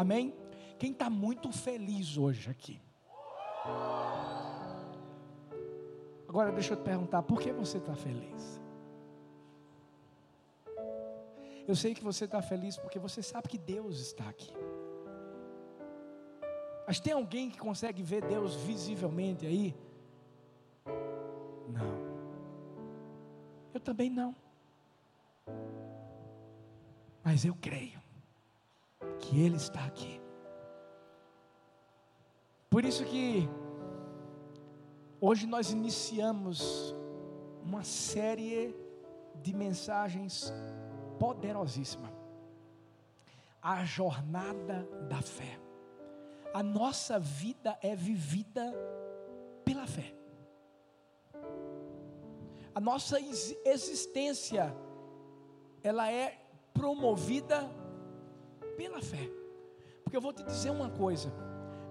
[0.00, 0.32] Amém?
[0.78, 2.80] Quem está muito feliz hoje aqui?
[6.26, 8.58] Agora deixa eu te perguntar, por que você está feliz?
[11.68, 14.54] Eu sei que você está feliz porque você sabe que Deus está aqui.
[16.86, 19.76] Mas tem alguém que consegue ver Deus visivelmente aí?
[21.68, 22.00] Não.
[23.74, 24.34] Eu também não.
[27.22, 28.00] Mas eu creio
[29.18, 30.20] que Ele está aqui.
[32.68, 33.48] Por isso que
[35.20, 36.94] hoje nós iniciamos
[37.64, 38.74] uma série
[39.36, 40.52] de mensagens
[41.18, 42.10] poderosíssima.
[43.62, 45.58] A jornada da fé.
[46.54, 48.72] A nossa vida é vivida
[49.64, 50.14] pela fé.
[52.74, 54.74] A nossa existência
[55.82, 56.38] ela é
[56.72, 57.68] promovida
[58.80, 59.30] pela fé.
[60.02, 61.30] Porque eu vou te dizer uma coisa.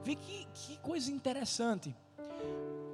[0.03, 1.95] Vê que, que coisa interessante.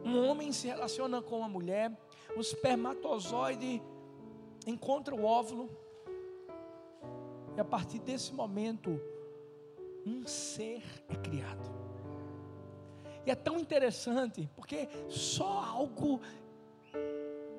[0.04, 1.98] Um homem se relaciona com uma mulher,
[2.36, 3.82] o espermatozoide
[4.68, 5.70] encontra o óvulo,
[7.56, 9.00] e a partir desse momento,
[10.06, 11.74] um ser é criado.
[13.26, 16.20] E é tão interessante, porque só algo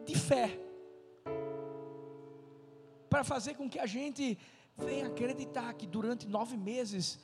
[0.04, 0.60] de fé
[3.08, 4.38] para fazer com que a gente
[4.76, 7.18] venha acreditar que durante nove meses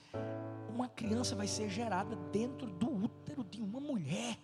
[0.68, 4.38] uma criança vai ser gerada dentro do útero de uma mulher.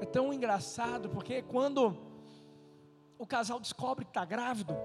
[0.00, 1.96] É tão engraçado porque quando
[3.18, 4.76] o casal descobre que está grávido,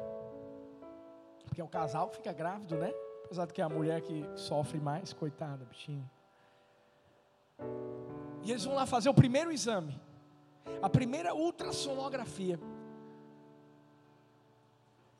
[1.45, 2.91] porque o casal fica grávido, né?
[3.25, 6.09] Apesar de que é a mulher que sofre mais, coitada, bichinho.
[8.43, 9.99] E eles vão lá fazer o primeiro exame,
[10.81, 12.59] a primeira ultrassonografia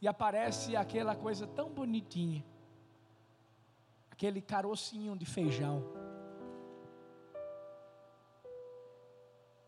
[0.04, 2.44] e aparece aquela coisa tão bonitinha,
[4.12, 5.82] aquele carocinho de feijão.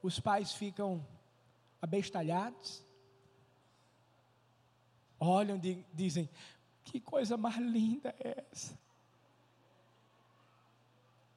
[0.04, 1.08] Os pais ficam
[1.82, 2.86] abestalhados,
[5.18, 6.30] olham e dizem:
[6.84, 8.78] Que coisa mais linda é essa?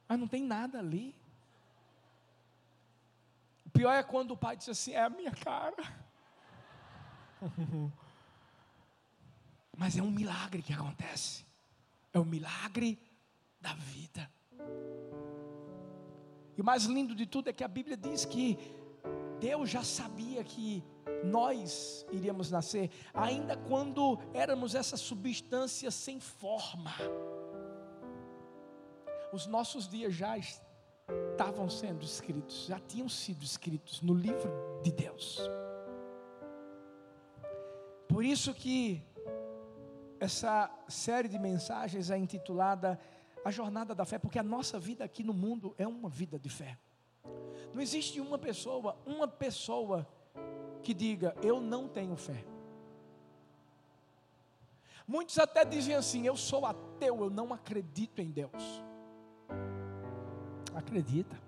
[0.09, 1.15] Mas não tem nada ali.
[3.65, 5.83] O pior é quando o pai diz assim: É a minha cara.
[9.79, 11.45] Mas é um milagre que acontece.
[12.11, 12.99] É o um milagre
[13.61, 14.29] da vida.
[16.57, 18.59] E o mais lindo de tudo é que a Bíblia diz que
[19.39, 20.83] Deus já sabia que
[21.23, 26.93] nós iríamos nascer, ainda quando éramos essa substância sem forma.
[29.31, 34.51] Os nossos dias já estavam sendo escritos, já tinham sido escritos no livro
[34.83, 35.39] de Deus.
[38.09, 39.01] Por isso que
[40.19, 42.99] essa série de mensagens é intitulada
[43.43, 46.49] A Jornada da Fé, porque a nossa vida aqui no mundo é uma vida de
[46.49, 46.77] fé.
[47.73, 50.07] Não existe uma pessoa, uma pessoa
[50.83, 52.43] que diga eu não tenho fé.
[55.07, 58.83] Muitos até dizem assim: eu sou ateu, eu não acredito em Deus.
[60.75, 61.39] Acredita.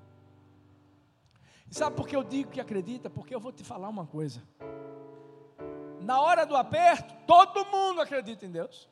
[1.70, 3.09] E sabe por que eu digo que acredita?
[3.09, 4.42] Porque eu vou te falar uma coisa
[6.01, 8.89] na hora do aperto, todo mundo acredita em Deus.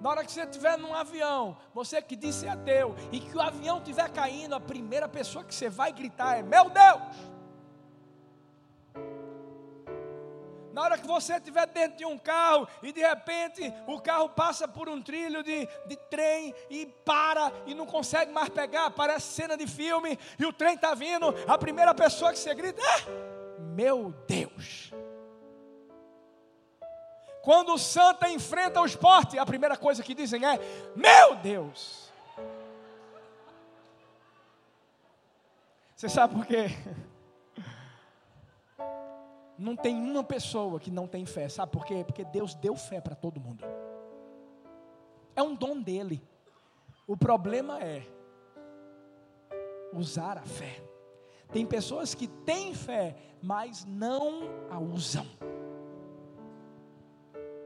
[0.00, 3.40] Na hora que você estiver num avião, você que disse é ateu, e que o
[3.40, 7.30] avião estiver caindo, a primeira pessoa que você vai gritar é: Meu Deus!
[10.72, 14.68] Na hora que você estiver dentro de um carro e de repente o carro passa
[14.68, 19.56] por um trilho de, de trem e para e não consegue mais pegar, parece cena
[19.56, 23.29] de filme e o trem está vindo, a primeira pessoa que você grita é:
[23.60, 24.92] Meu Deus!
[27.42, 30.58] Quando o Santa enfrenta o esporte, a primeira coisa que dizem é:
[30.94, 32.10] Meu Deus!
[35.96, 36.66] Você sabe por quê?
[39.58, 42.02] Não tem uma pessoa que não tem fé, sabe por quê?
[42.02, 43.62] Porque Deus deu fé para todo mundo.
[45.36, 46.26] É um dom dele.
[47.06, 48.06] O problema é
[49.92, 50.82] usar a fé.
[51.52, 55.26] Tem pessoas que têm fé, mas não a usam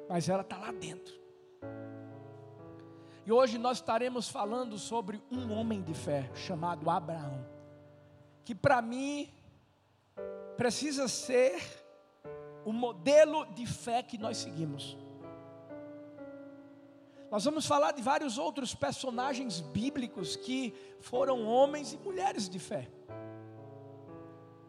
[0.08, 1.14] mas ela está lá dentro.
[3.26, 7.44] E hoje nós estaremos falando sobre um homem de fé chamado Abraão,
[8.44, 9.32] que para mim
[10.56, 11.60] precisa ser
[12.64, 14.96] o modelo de fé que nós seguimos.
[17.30, 22.88] Nós vamos falar de vários outros personagens bíblicos que foram homens e mulheres de fé.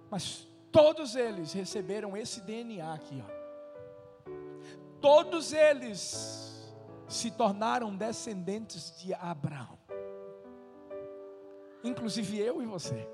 [0.09, 3.35] Mas todos eles receberam esse DNA aqui, ó
[5.05, 6.73] todos eles
[7.07, 9.77] se tornaram descendentes de Abraão.
[11.83, 13.07] Inclusive eu e você.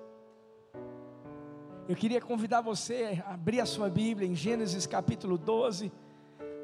[1.89, 5.91] Eu queria convidar você a abrir a sua Bíblia em Gênesis capítulo 12.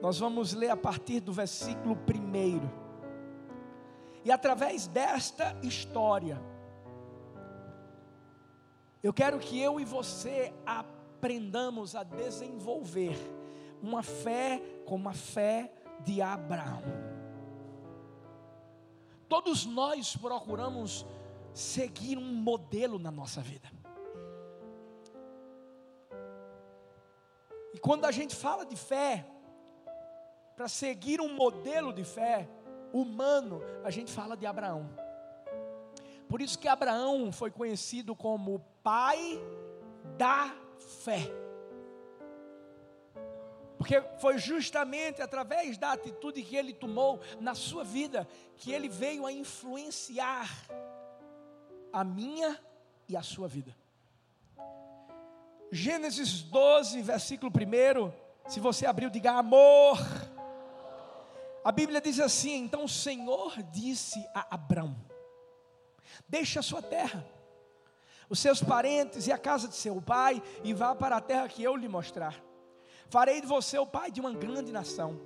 [0.01, 2.61] Nós vamos ler a partir do versículo 1.
[4.23, 6.41] E através desta história,
[9.03, 13.15] eu quero que eu e você aprendamos a desenvolver
[13.81, 15.71] uma fé como a fé
[16.03, 16.83] de Abraão.
[19.27, 21.05] Todos nós procuramos
[21.53, 23.69] seguir um modelo na nossa vida.
[27.73, 29.27] E quando a gente fala de fé,
[30.55, 32.49] para seguir um modelo de fé
[32.91, 34.89] humano, a gente fala de Abraão.
[36.27, 39.37] Por isso que Abraão foi conhecido como pai
[40.17, 40.55] da
[41.03, 41.29] fé.
[43.77, 48.25] Porque foi justamente através da atitude que ele tomou na sua vida
[48.55, 50.49] que ele veio a influenciar
[51.91, 52.57] a minha
[53.09, 53.75] e a sua vida.
[55.69, 58.49] Gênesis 12, versículo 1.
[58.49, 59.97] Se você abriu, diga amor.
[61.61, 64.95] A Bíblia diz assim: Então o Senhor disse a Abraão:
[66.29, 67.27] Deixa a sua terra,
[68.29, 71.63] os seus parentes e a casa de seu pai, e vá para a terra que
[71.63, 72.35] eu lhe mostrar.
[73.09, 75.19] Farei de você o pai de uma grande nação.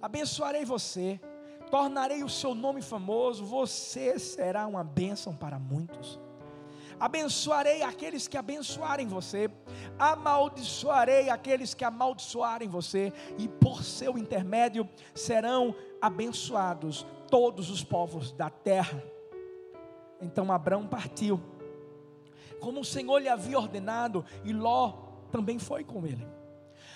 [0.00, 1.20] Abençoarei você,
[1.70, 6.18] tornarei o seu nome famoso, você será uma bênção para muitos
[6.98, 9.50] abençoarei aqueles que abençoarem você,
[9.98, 18.50] amaldiçoarei aqueles que amaldiçoarem você, e por seu intermédio serão abençoados todos os povos da
[18.50, 19.02] terra.
[20.20, 21.40] Então Abraão partiu,
[22.60, 24.94] como o Senhor lhe havia ordenado, e Ló
[25.30, 26.26] também foi com ele.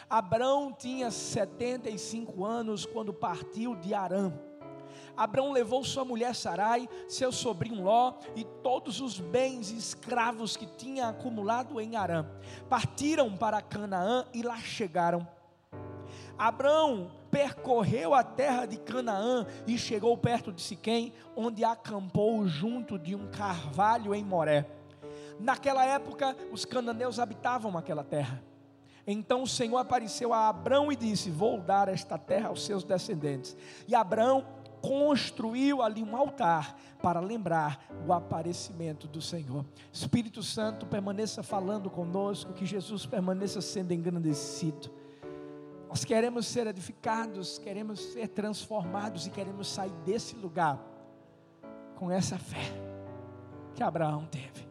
[0.08, 4.32] Abraão tinha 75 anos quando partiu de Arã
[5.18, 10.64] Abraão levou sua mulher Sarai, seu sobrinho Ló e todos os bens e escravos que
[10.64, 12.24] tinha acumulado em Arã.
[12.68, 15.26] Partiram para Canaã e lá chegaram.
[16.38, 23.16] Abraão percorreu a terra de Canaã e chegou perto de Siquém, onde acampou junto de
[23.16, 24.77] um carvalho em Moré.
[25.38, 28.42] Naquela época, os cananeus habitavam aquela terra.
[29.06, 33.56] Então o Senhor apareceu a Abraão e disse: Vou dar esta terra aos seus descendentes.
[33.86, 34.44] E Abraão
[34.82, 39.64] construiu ali um altar para lembrar o aparecimento do Senhor.
[39.92, 44.90] Espírito Santo permaneça falando conosco, que Jesus permaneça sendo engrandecido.
[45.88, 50.78] Nós queremos ser edificados, queremos ser transformados e queremos sair desse lugar
[51.96, 52.72] com essa fé
[53.74, 54.67] que Abraão teve.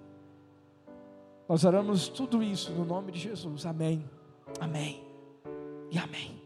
[1.47, 3.65] Nós oramos tudo isso no nome de Jesus.
[3.65, 4.09] Amém.
[4.59, 5.03] Amém.
[5.89, 6.41] E amém.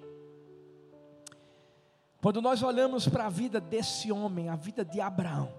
[2.21, 5.51] Quando nós olhamos para a vida desse homem, a vida de Abraão,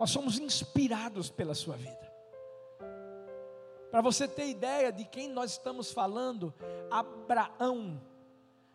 [0.00, 2.12] nós somos inspirados pela sua vida.
[3.90, 6.52] Para você ter ideia de quem nós estamos falando,
[6.90, 8.00] Abraão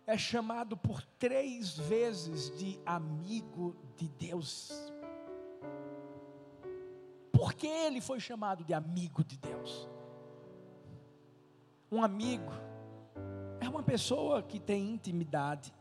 [0.06, 4.72] é chamado por três vezes de amigo de Deus.
[7.40, 9.88] Por que ele foi chamado de amigo de Deus?
[11.90, 12.52] Um amigo
[13.62, 15.74] é uma pessoa que tem intimidade.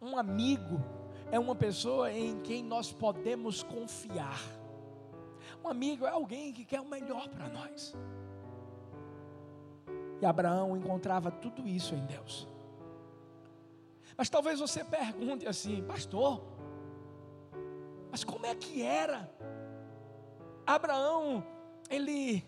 [0.00, 0.80] Um amigo
[1.32, 4.40] é uma pessoa em quem nós podemos confiar.
[5.64, 7.92] Um amigo é alguém que quer o melhor para nós.
[10.22, 12.46] E Abraão encontrava tudo isso em Deus.
[14.16, 16.40] Mas talvez você pergunte assim, pastor,
[18.08, 19.28] mas como é que era?
[20.74, 21.44] Abraão,
[21.88, 22.44] ele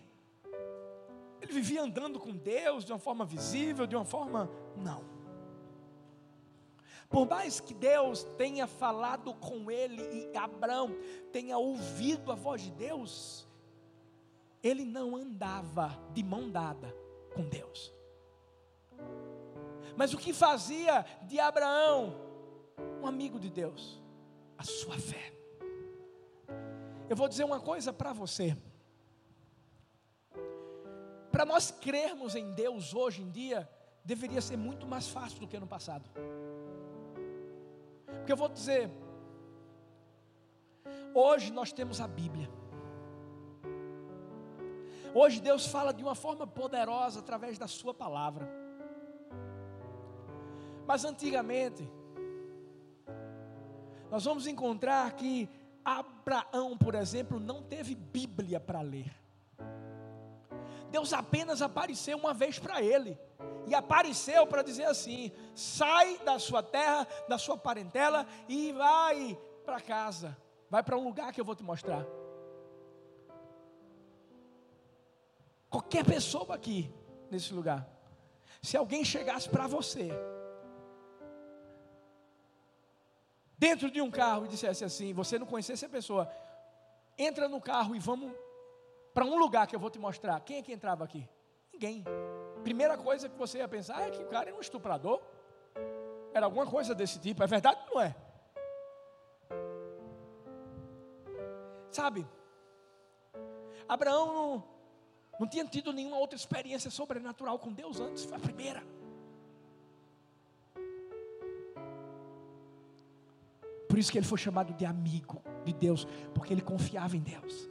[1.41, 4.49] ele vivia andando com Deus de uma forma visível, de uma forma.
[4.77, 5.03] Não.
[7.09, 10.95] Por mais que Deus tenha falado com ele e Abraão
[11.31, 13.45] tenha ouvido a voz de Deus,
[14.63, 16.95] ele não andava de mão dada
[17.35, 17.93] com Deus.
[19.97, 22.15] Mas o que fazia de Abraão
[23.01, 24.01] um amigo de Deus?
[24.57, 25.42] A sua fé.
[27.13, 28.57] Eu vou dizer uma coisa para você.
[31.31, 33.69] Para nós crermos em Deus hoje em dia,
[34.03, 36.09] deveria ser muito mais fácil do que no passado.
[38.07, 38.89] Porque eu vou dizer,
[41.13, 42.49] hoje nós temos a Bíblia.
[45.13, 48.49] Hoje Deus fala de uma forma poderosa através da Sua palavra.
[50.87, 51.87] Mas antigamente,
[54.09, 55.47] nós vamos encontrar que
[55.83, 59.13] Abraão, por exemplo, não teve Bíblia para ler.
[60.89, 63.19] Deus apenas apareceu uma vez para ele,
[63.65, 69.79] e apareceu para dizer assim: sai da sua terra, da sua parentela e vai para
[69.79, 70.37] casa,
[70.69, 72.05] vai para um lugar que eu vou te mostrar.
[75.69, 76.93] Qualquer pessoa aqui,
[77.31, 77.87] nesse lugar,
[78.61, 80.11] se alguém chegasse para você,
[83.63, 86.29] dentro de um carro e dissesse assim, você não conhecesse a pessoa,
[87.17, 88.29] entra no carro e vamos
[89.13, 90.37] para um lugar que eu vou te mostrar.
[90.41, 91.29] Quem é que entrava aqui?
[91.71, 92.03] Ninguém.
[92.61, 95.21] Primeira coisa que você ia pensar é que o cara era um estuprador.
[96.33, 97.41] Era alguma coisa desse tipo.
[97.41, 98.13] É verdade ou não é?
[101.89, 102.27] Sabe?
[103.87, 104.63] Abraão não,
[105.39, 108.25] não tinha tido nenhuma outra experiência sobrenatural com Deus antes.
[108.25, 108.83] Foi a primeira.
[113.93, 117.69] Por isso que ele foi chamado de amigo de Deus, porque ele confiava em Deus,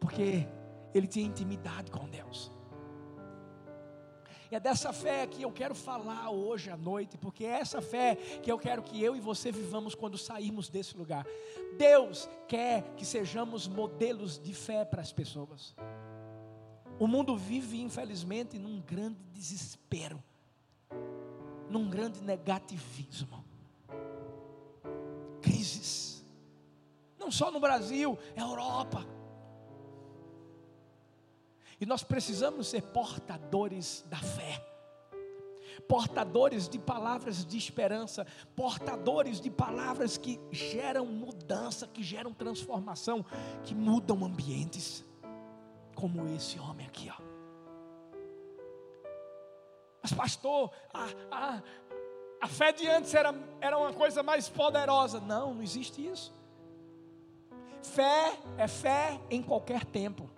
[0.00, 0.48] porque
[0.94, 2.50] ele tinha intimidade com Deus.
[4.50, 8.16] E é dessa fé que eu quero falar hoje à noite, porque é essa fé
[8.42, 11.26] que eu quero que eu e você vivamos quando sairmos desse lugar.
[11.76, 15.76] Deus quer que sejamos modelos de fé para as pessoas.
[16.98, 20.24] O mundo vive, infelizmente, num grande desespero,
[21.68, 23.46] num grande negativismo
[25.58, 26.24] crises.
[27.18, 29.04] Não só no Brasil, é Europa.
[31.80, 34.64] E nós precisamos ser portadores da fé.
[35.88, 43.24] Portadores de palavras de esperança, portadores de palavras que geram mudança, que geram transformação,
[43.64, 45.04] que mudam ambientes,
[45.94, 47.28] como esse homem aqui, ó.
[50.02, 51.62] Mas, pastor, a, a,
[52.40, 55.20] a fé de antes era, era uma coisa mais poderosa.
[55.20, 56.32] Não, não existe isso.
[57.82, 60.28] Fé é fé em qualquer tempo.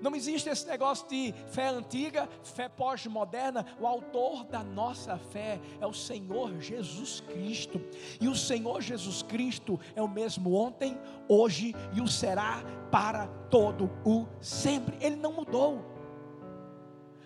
[0.00, 3.66] Não existe esse negócio de fé antiga, fé pós-moderna.
[3.80, 7.80] O autor da nossa fé é o Senhor Jesus Cristo.
[8.20, 10.98] E o Senhor Jesus Cristo é o mesmo ontem,
[11.28, 14.96] hoje e o será para todo o sempre.
[15.00, 15.84] Ele não mudou.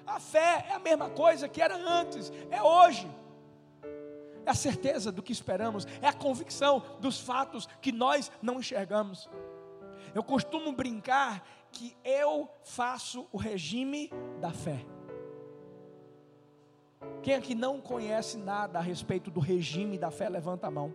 [0.06, 3.08] A fé é a mesma coisa que era antes, é hoje
[4.50, 9.30] é a certeza do que esperamos, é a convicção dos fatos que nós não enxergamos.
[10.12, 14.84] Eu costumo brincar que eu faço o regime da fé.
[17.22, 20.92] Quem aqui não conhece nada a respeito do regime da fé, levanta a mão.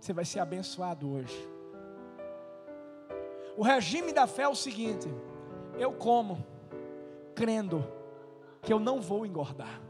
[0.00, 1.48] Você vai ser abençoado hoje.
[3.58, 5.06] O regime da fé é o seguinte:
[5.78, 6.42] eu como,
[7.34, 7.86] crendo
[8.62, 9.89] que eu não vou engordar.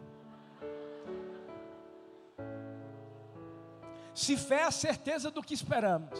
[4.20, 6.10] Se fé é a certeza do que esperamos,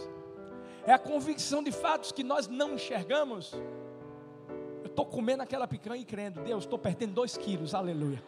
[0.87, 3.53] é a convicção de fatos que nós não enxergamos.
[4.83, 8.25] Eu estou comendo aquela picanha e crendo, Deus, estou perdendo dois quilos, aleluia.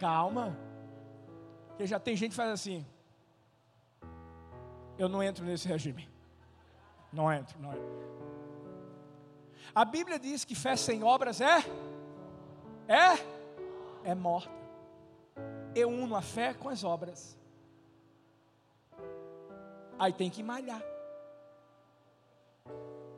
[0.00, 0.58] Calma,
[1.68, 2.84] porque já tem gente que faz assim.
[4.98, 6.08] Eu não entro nesse regime.
[7.12, 7.90] Não entro, não entro.
[9.72, 11.64] A Bíblia diz que fé sem obras é
[12.88, 13.24] é
[14.02, 14.59] é morta
[15.74, 17.38] eu uno a fé com as obras.
[19.98, 20.82] Aí tem que malhar.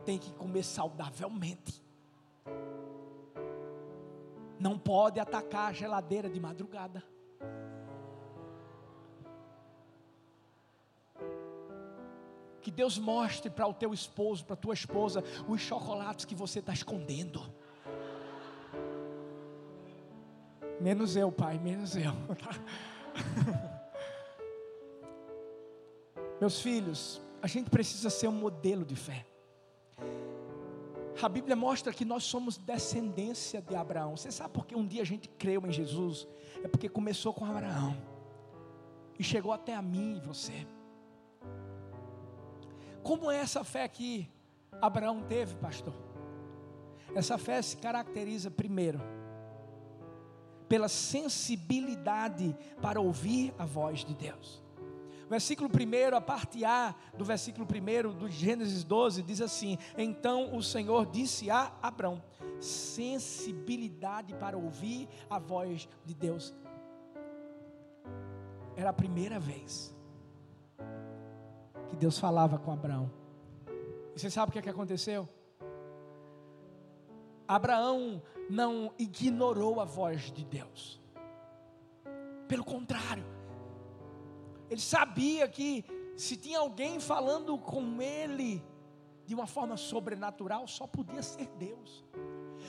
[0.04, 1.82] Tem que comer saudavelmente.
[4.58, 7.02] Não pode atacar a geladeira de madrugada.
[12.60, 16.60] Que Deus mostre para o teu esposo, para a tua esposa, os chocolates que você
[16.60, 17.42] está escondendo.
[20.82, 22.10] Menos eu, pai, menos eu.
[26.40, 29.24] Meus filhos, a gente precisa ser um modelo de fé.
[31.22, 34.16] A Bíblia mostra que nós somos descendência de Abraão.
[34.16, 36.26] Você sabe por que um dia a gente creu em Jesus?
[36.64, 37.96] É porque começou com Abraão
[39.16, 40.66] e chegou até a mim e você.
[43.04, 44.28] Como é essa fé que
[44.80, 45.94] Abraão teve, pastor?
[47.14, 49.00] Essa fé se caracteriza primeiro
[50.72, 54.64] pela sensibilidade para ouvir a voz de Deus.
[55.28, 60.62] Versículo 1, a parte A do versículo 1 do Gênesis 12 diz assim: Então o
[60.62, 62.22] Senhor disse a Abraão:
[62.58, 66.54] sensibilidade para ouvir a voz de Deus.
[68.74, 69.94] Era a primeira vez
[71.90, 73.12] que Deus falava com Abraão.
[74.16, 75.28] E você sabe o que, é que aconteceu?
[77.46, 78.22] Abraão
[78.52, 81.00] não ignorou a voz de Deus.
[82.46, 83.24] Pelo contrário,
[84.68, 85.82] ele sabia que
[86.16, 88.62] se tinha alguém falando com ele
[89.24, 92.04] de uma forma sobrenatural, só podia ser Deus.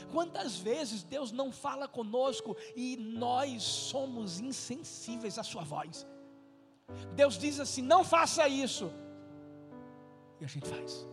[0.10, 6.08] Quantas vezes Deus não fala conosco e nós somos insensíveis à Sua voz?
[7.13, 8.90] Deus diz assim: não faça isso,
[10.40, 11.06] e a gente faz.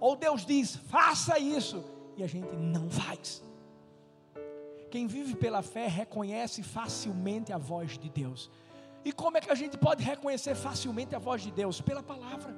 [0.00, 1.84] Ou Deus diz: faça isso,
[2.16, 3.42] e a gente não faz.
[4.94, 8.48] Quem vive pela fé reconhece facilmente a voz de Deus.
[9.04, 11.80] E como é que a gente pode reconhecer facilmente a voz de Deus?
[11.80, 12.54] Pela palavra.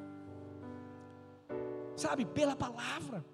[1.97, 3.25] Sabe, pela palavra.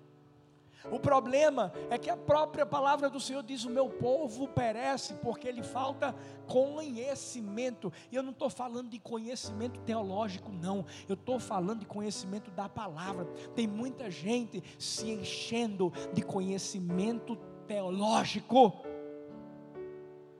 [0.88, 5.50] O problema é que a própria palavra do Senhor diz: O meu povo perece porque
[5.50, 6.14] lhe falta
[6.47, 7.92] conhecimento.
[8.09, 10.87] E eu não estou falando de conhecimento teológico, não.
[11.09, 13.25] Eu estou falando de conhecimento da palavra.
[13.56, 17.35] Tem muita gente se enchendo de conhecimento
[17.66, 18.92] teológico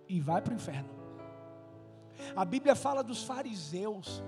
[0.09, 0.91] e vai para o inferno.
[2.37, 4.23] A Bíblia fala dos fariseus.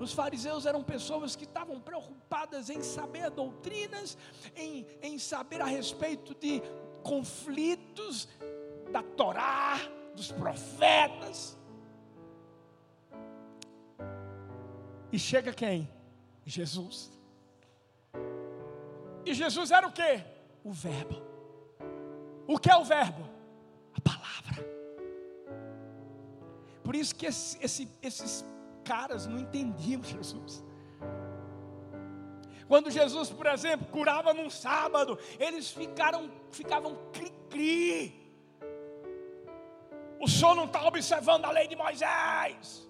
[0.00, 4.18] Os fariseus eram pessoas que estavam preocupadas em saber doutrinas,
[4.56, 6.60] em, em saber a respeito de
[7.02, 8.28] conflitos
[8.90, 9.78] da Torá,
[10.14, 11.56] dos profetas.
[15.12, 15.88] E chega quem?
[16.44, 17.10] Jesus.
[19.24, 20.24] E Jesus era o que?
[20.64, 21.22] O Verbo.
[22.46, 23.33] O que é o Verbo?
[26.94, 28.44] Por isso que esse, esse, esses
[28.84, 30.62] caras não entendiam Jesus.
[32.68, 38.14] Quando Jesus, por exemplo, curava num sábado, eles ficaram, ficavam cri-cri.
[40.20, 42.88] O senhor não está observando a lei de Moisés.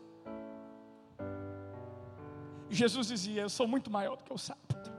[2.69, 4.93] Jesus dizia: Eu sou muito maior do que o sábado.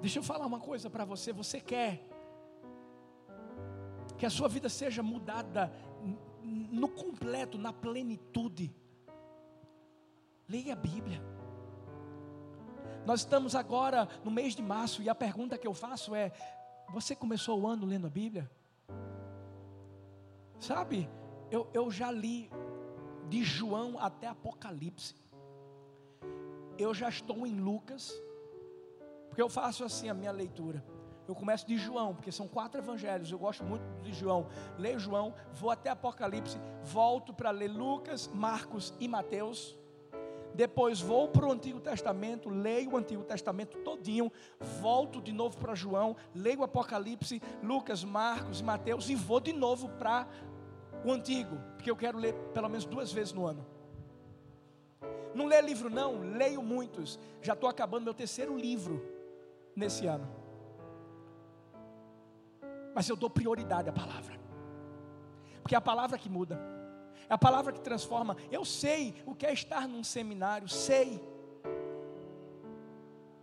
[0.00, 1.32] Deixa eu falar uma coisa para você.
[1.32, 2.13] Você quer
[4.24, 5.70] que a sua vida seja mudada
[6.42, 8.74] no completo, na plenitude.
[10.48, 11.22] Leia a Bíblia.
[13.04, 16.32] Nós estamos agora no mês de março e a pergunta que eu faço é:
[16.88, 18.50] você começou o ano lendo a Bíblia?
[20.58, 21.06] Sabe,
[21.50, 22.50] eu, eu já li
[23.28, 25.14] de João até Apocalipse.
[26.78, 28.10] Eu já estou em Lucas,
[29.28, 30.82] porque eu faço assim a minha leitura.
[31.26, 33.30] Eu começo de João, porque são quatro evangelhos.
[33.30, 34.46] Eu gosto muito de João.
[34.78, 39.76] Leio João, vou até Apocalipse, volto para ler Lucas, Marcos e Mateus.
[40.54, 44.30] Depois vou para o Antigo Testamento, leio o Antigo Testamento todinho,
[44.80, 49.88] volto de novo para João, leio Apocalipse, Lucas, Marcos e Mateus e vou de novo
[49.88, 50.28] para
[51.04, 53.66] o Antigo, porque eu quero ler pelo menos duas vezes no ano.
[55.34, 57.18] Não leio livro não, leio muitos.
[57.42, 59.04] Já estou acabando meu terceiro livro
[59.74, 60.43] nesse ano
[62.94, 64.38] mas eu dou prioridade à palavra,
[65.62, 66.58] porque é a palavra que muda,
[67.28, 68.36] é a palavra que transforma.
[68.50, 71.22] Eu sei o que é estar num seminário, sei.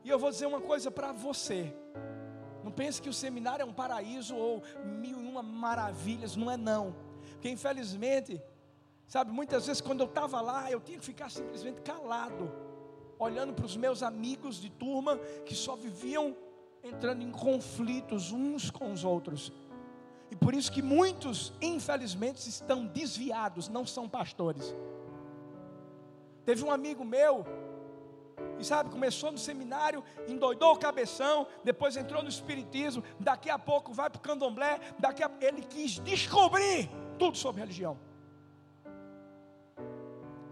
[0.04, 1.74] E eu vou dizer uma coisa para você.
[2.64, 6.58] Não pense que o seminário é um paraíso ou mil e uma maravilhas, não é
[6.58, 6.96] não.
[7.32, 8.42] Porque infelizmente,
[9.08, 12.52] sabe, muitas vezes quando eu estava lá, eu tinha que ficar simplesmente calado,
[13.18, 16.36] olhando para os meus amigos de turma que só viviam
[16.84, 19.52] entrando em conflitos uns com os outros.
[20.30, 24.76] E por isso que muitos, infelizmente, estão desviados, não são pastores.
[26.46, 27.46] Teve um amigo meu,
[28.58, 33.94] e sabe, começou no seminário, endoidou o cabeção, depois entrou no espiritismo, daqui a pouco
[33.94, 37.98] vai para o candomblé, daqui a ele quis descobrir tudo sobre religião.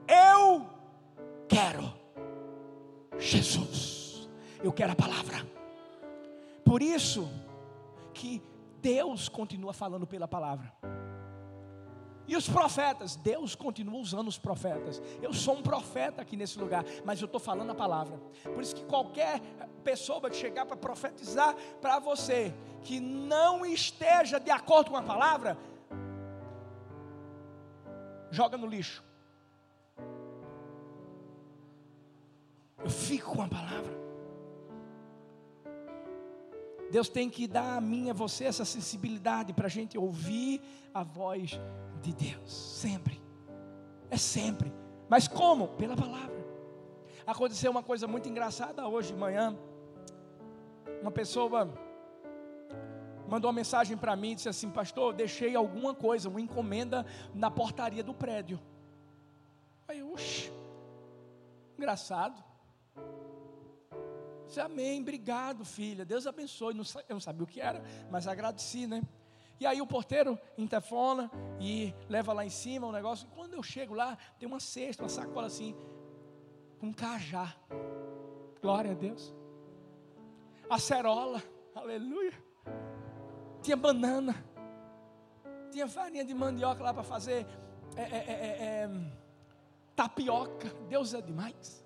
[0.08, 0.68] Eu
[1.48, 1.94] quero
[3.18, 4.30] Jesus.
[4.64, 5.59] Eu quero a palavra.
[6.70, 7.28] Por isso
[8.14, 8.44] que
[8.80, 10.72] Deus continua falando pela palavra.
[12.28, 15.02] E os profetas, Deus continua usando os profetas.
[15.20, 18.20] Eu sou um profeta aqui nesse lugar, mas eu estou falando a palavra.
[18.44, 19.42] Por isso que qualquer
[19.84, 22.54] pessoa vai chegar para profetizar para você
[22.84, 25.58] que não esteja de acordo com a palavra,
[28.30, 29.04] joga no lixo.
[32.78, 34.09] Eu fico com a palavra.
[36.92, 40.62] Deus tem que dar a mim, a você, essa sensibilidade para a gente ouvir
[40.94, 41.60] a voz
[42.02, 43.22] de Deus, sempre,
[44.10, 44.74] é sempre,
[45.08, 45.70] mas como?
[45.70, 46.40] Pela palavra.
[47.26, 49.56] Aconteceu uma coisa muito engraçada hoje de manhã,
[51.02, 51.72] uma pessoa
[53.30, 58.04] mandou uma mensagem para mim, disse assim, pastor, deixei alguma coisa, uma encomenda na portaria
[58.04, 58.60] do prédio.
[59.88, 60.52] Aí, oxe,
[61.78, 62.49] engraçado.
[64.50, 66.04] Disse, amém, obrigado, filha.
[66.04, 66.74] Deus abençoe.
[66.74, 69.04] Eu não sabia o que era, mas agradeci, né?
[69.60, 73.28] E aí o porteiro interfona e leva lá em cima o negócio.
[73.28, 75.76] E quando eu chego lá, tem uma cesta, uma sacola assim,
[76.80, 77.56] com um cajá.
[78.60, 79.36] Glória a Deus.
[80.68, 81.44] acerola,
[81.76, 82.34] aleluia.
[83.62, 84.44] Tinha banana,
[85.72, 87.46] tinha farinha de mandioca lá para fazer
[87.96, 88.90] é, é, é, é, é
[89.96, 90.70] tapioca.
[90.88, 91.86] Deus é demais.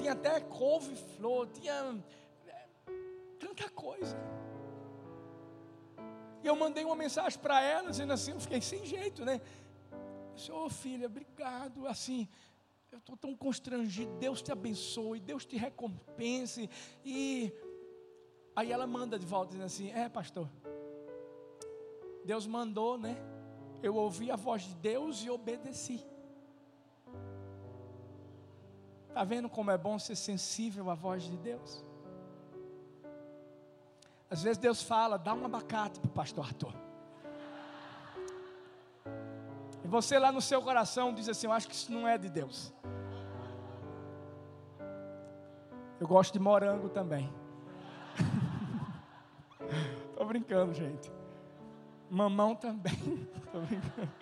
[0.00, 2.02] Tinha até couve-flor, tinha
[2.46, 2.66] é,
[3.38, 4.16] tanta coisa.
[6.42, 9.42] E eu mandei uma mensagem para ela, dizendo assim, eu fiquei sem jeito, né?
[10.34, 11.86] Senhor, oh, filha, obrigado.
[11.86, 12.26] Assim,
[12.90, 14.10] eu estou tão constrangido.
[14.16, 16.70] Deus te abençoe, Deus te recompense.
[17.04, 17.52] E
[18.56, 20.48] aí ela manda de volta, dizendo assim: É, pastor,
[22.24, 23.16] Deus mandou, né?
[23.82, 26.02] Eu ouvi a voz de Deus e obedeci.
[29.10, 31.84] Está vendo como é bom ser sensível à voz de Deus?
[34.30, 36.72] Às vezes Deus fala, dá um abacate para o pastor Arthur.
[39.84, 42.30] E você lá no seu coração diz assim: Eu acho que isso não é de
[42.30, 42.72] Deus.
[45.98, 47.28] Eu gosto de morango também.
[50.10, 51.10] Estou brincando, gente.
[52.08, 52.94] Mamão também.
[53.44, 54.12] Estou brincando.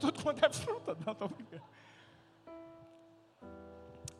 [0.00, 0.96] Tudo quanto é fruta.
[1.06, 1.62] Não, estou brincando.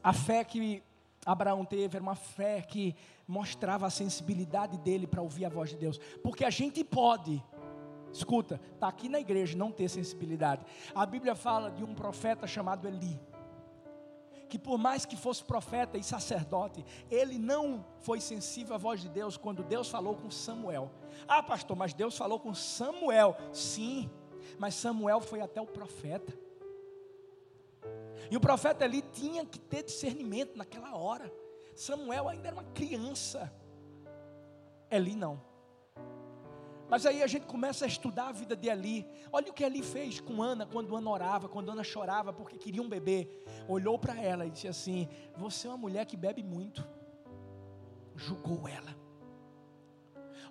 [0.03, 0.83] A fé que
[1.25, 5.77] Abraão teve era uma fé que mostrava a sensibilidade dele para ouvir a voz de
[5.77, 5.99] Deus.
[6.23, 7.43] Porque a gente pode,
[8.13, 10.65] escuta, está aqui na igreja não ter sensibilidade.
[10.95, 13.21] A Bíblia fala de um profeta chamado Eli.
[14.49, 19.09] Que por mais que fosse profeta e sacerdote, ele não foi sensível à voz de
[19.09, 20.91] Deus quando Deus falou com Samuel.
[21.27, 23.35] Ah, pastor, mas Deus falou com Samuel.
[23.53, 24.11] Sim,
[24.59, 26.37] mas Samuel foi até o profeta.
[28.31, 31.33] E o profeta ali tinha que ter discernimento naquela hora.
[31.75, 33.53] Samuel ainda era uma criança.
[34.91, 35.41] Eli não.
[36.89, 39.07] Mas aí a gente começa a estudar a vida de Eli.
[39.33, 42.83] Olha o que Eli fez com Ana quando Ana orava, quando Ana chorava porque queria
[42.83, 43.27] um bebê.
[43.67, 45.09] Olhou para ela e disse assim:
[45.39, 46.87] Você é uma mulher que bebe muito.
[48.15, 49.02] Julgou ela.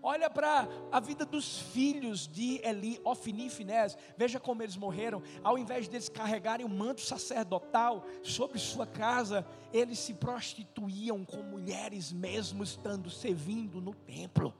[0.03, 3.95] Olha para a vida dos filhos de Eli, Ofni e Finés.
[4.17, 5.21] Veja como eles morreram.
[5.43, 12.11] Ao invés deles carregarem o manto sacerdotal sobre sua casa, eles se prostituíam com mulheres
[12.11, 14.53] mesmo estando servindo no templo.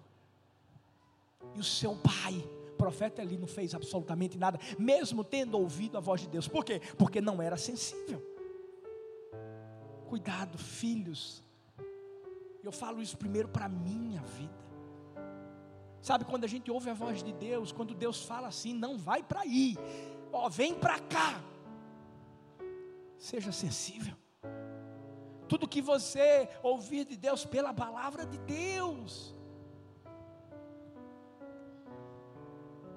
[1.56, 6.22] E o seu pai, profeta Eli, não fez absolutamente nada, mesmo tendo ouvido a voz
[6.22, 6.48] de Deus.
[6.48, 6.80] Por quê?
[7.00, 8.22] Porque não era sensível.
[10.08, 11.44] Cuidado, filhos.
[12.64, 14.61] Eu falo isso primeiro para a minha vida.
[16.02, 19.22] Sabe, quando a gente ouve a voz de Deus, quando Deus fala assim, não vai
[19.22, 19.78] para aí,
[20.32, 21.42] ó, vem para cá.
[23.18, 24.16] Seja sensível.
[25.48, 29.36] Tudo que você ouvir de Deus pela palavra de Deus.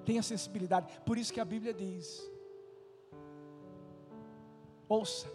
[0.05, 0.87] Tenha sensibilidade.
[1.05, 2.31] Por isso que a Bíblia diz:
[4.87, 5.27] ouça.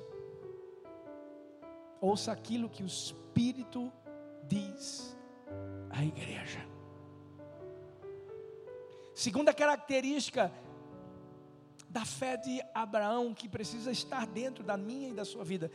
[2.00, 3.92] Ouça aquilo que o Espírito
[4.44, 5.16] diz
[5.90, 6.69] à igreja.
[9.20, 10.50] Segunda característica
[11.86, 15.70] da fé de Abraão, que precisa estar dentro da minha e da sua vida,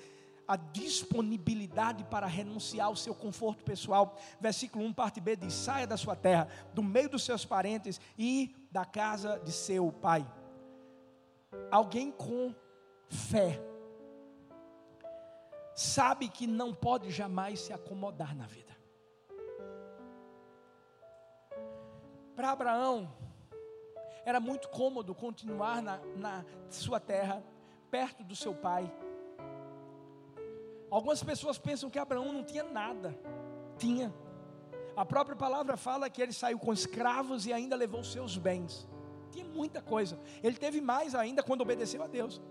[0.47, 4.17] a disponibilidade para renunciar ao seu conforto pessoal.
[4.41, 8.67] Versículo 1, parte B diz: saia da sua terra, do meio dos seus parentes e
[8.71, 10.25] da casa de seu pai.
[11.69, 12.51] Alguém com
[13.07, 13.61] fé
[15.75, 18.75] sabe que não pode jamais se acomodar na vida.
[22.35, 23.13] Para Abraão,
[24.25, 27.43] era muito cômodo continuar na, na sua terra,
[27.91, 28.91] perto do seu pai.
[30.89, 33.17] Algumas pessoas pensam que Abraão não tinha nada.
[33.77, 34.13] Tinha.
[34.95, 38.87] A própria palavra fala que ele saiu com escravos e ainda levou seus bens.
[39.31, 40.19] Tinha muita coisa.
[40.41, 42.41] Ele teve mais ainda quando obedeceu a Deus.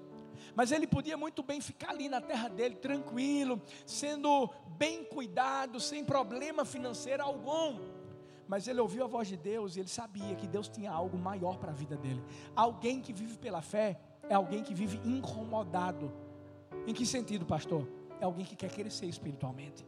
[0.54, 6.04] Mas ele podia muito bem ficar ali na terra dele, tranquilo, sendo bem cuidado, sem
[6.04, 7.78] problema financeiro algum.
[8.46, 11.56] Mas ele ouviu a voz de Deus e ele sabia que Deus tinha algo maior
[11.56, 12.22] para a vida dele.
[12.54, 16.12] Alguém que vive pela fé é alguém que vive incomodado.
[16.86, 17.88] Em que sentido, pastor?
[18.20, 19.86] É alguém que quer crescer espiritualmente.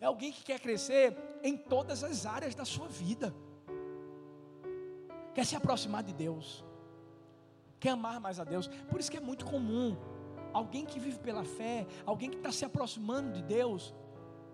[0.00, 3.34] É alguém que quer crescer em todas as áreas da sua vida.
[5.34, 6.64] Quer se aproximar de Deus.
[7.80, 8.68] Quer amar mais a Deus.
[8.90, 9.96] Por isso que é muito comum
[10.52, 13.94] alguém que vive pela fé, alguém que está se aproximando de Deus,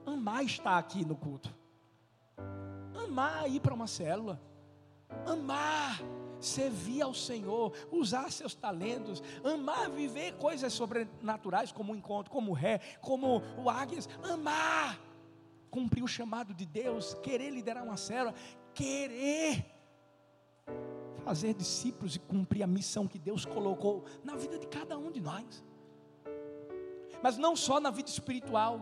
[0.06, 1.52] amar estar aqui no culto
[3.18, 4.40] amar ir para uma célula,
[5.26, 6.00] amar
[6.40, 12.54] servir ao Senhor, usar seus talentos, amar viver coisas sobrenaturais, como o encontro, como o
[12.54, 15.00] ré, como o águias, amar
[15.68, 18.34] cumprir o chamado de Deus, querer liderar uma célula,
[18.72, 19.66] querer
[21.24, 25.20] fazer discípulos e cumprir a missão que Deus colocou na vida de cada um de
[25.20, 25.64] nós.
[27.22, 28.80] Mas não só na vida espiritual,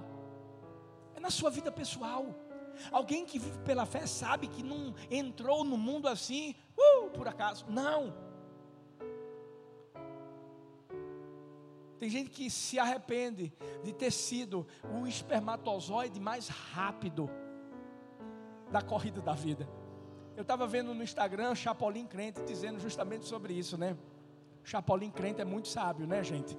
[1.14, 2.45] é na sua vida pessoal.
[2.90, 7.66] Alguém que vive pela fé sabe que não entrou no mundo assim, uh, por acaso.
[7.68, 8.14] Não.
[11.98, 17.30] Tem gente que se arrepende de ter sido o espermatozoide mais rápido
[18.70, 19.68] da corrida da vida.
[20.36, 23.96] Eu estava vendo no Instagram Chapolin Crente dizendo justamente sobre isso, né?
[24.62, 26.56] Chapolin Crente é muito sábio, né, gente?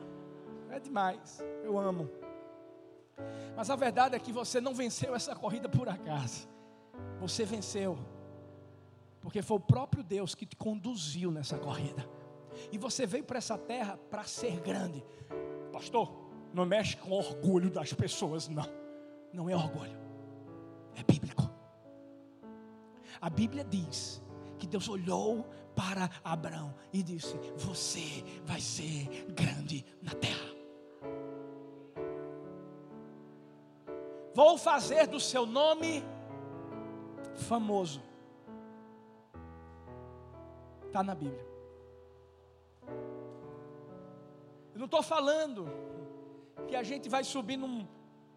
[0.69, 1.39] É demais.
[1.63, 2.09] Eu amo.
[3.55, 6.47] Mas a verdade é que você não venceu essa corrida por acaso.
[7.19, 7.97] Você venceu.
[9.21, 12.07] Porque foi o próprio Deus que te conduziu nessa corrida.
[12.71, 15.03] E você veio para essa terra para ser grande.
[15.71, 16.11] Pastor,
[16.53, 18.65] não mexe com orgulho das pessoas, não.
[19.33, 19.97] Não é orgulho.
[20.95, 21.49] É bíblico.
[23.19, 24.21] A Bíblia diz
[24.57, 30.46] que Deus olhou para Abraão e disse: Você vai ser grande na terra.
[34.37, 36.03] Vou fazer do seu nome
[37.47, 38.03] famoso.
[40.85, 41.43] Está na Bíblia.
[44.75, 45.65] Eu não estou falando
[46.67, 47.87] que a gente vai subir num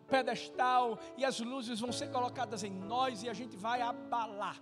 [0.09, 4.59] pedestal e as luzes vão ser colocadas em nós e a gente vai abalar.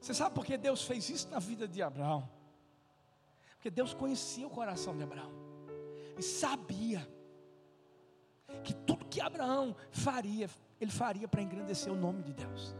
[0.00, 2.26] Você sabe por que Deus fez isso na vida de Abraão?
[3.56, 5.45] Porque Deus conhecia o coração de Abraão
[6.16, 7.06] e sabia
[8.62, 10.48] que tudo que Abraão faria,
[10.80, 12.74] ele faria para engrandecer o nome de Deus.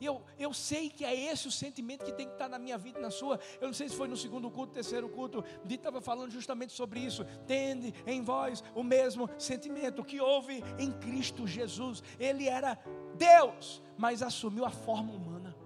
[0.00, 3.00] Eu, eu sei que é esse o sentimento que tem que estar na minha vida
[3.00, 3.40] e na sua.
[3.60, 5.42] Eu não sei se foi no segundo culto, terceiro culto.
[5.64, 7.24] Dito estava falando justamente sobre isso.
[7.46, 12.00] Tende em vós o mesmo sentimento que houve em Cristo Jesus.
[12.18, 12.78] Ele era
[13.16, 15.56] Deus, mas assumiu a forma humana.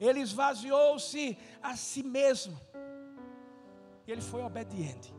[0.00, 2.58] Ele esvaziou-se a si mesmo.
[4.06, 5.14] Ele foi obediente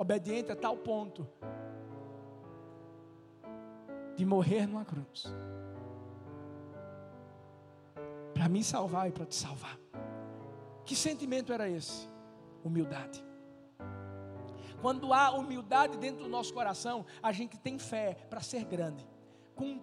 [0.00, 1.28] obediente a tal ponto
[4.16, 5.26] de morrer numa cruz
[8.32, 9.78] para me salvar e para te salvar.
[10.86, 12.08] Que sentimento era esse?
[12.64, 13.22] Humildade.
[14.80, 19.06] Quando há humildade dentro do nosso coração, a gente tem fé para ser grande.
[19.54, 19.78] Com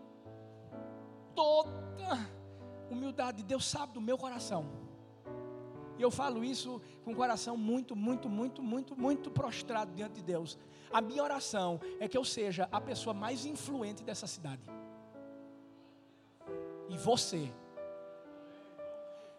[1.36, 2.28] toda
[2.90, 4.87] humildade, Deus sabe do meu coração
[5.98, 10.24] e eu falo isso com o coração muito, muito, muito, muito, muito prostrado diante de
[10.24, 10.58] Deus.
[10.92, 14.62] A minha oração é que eu seja a pessoa mais influente dessa cidade.
[16.90, 17.52] E você.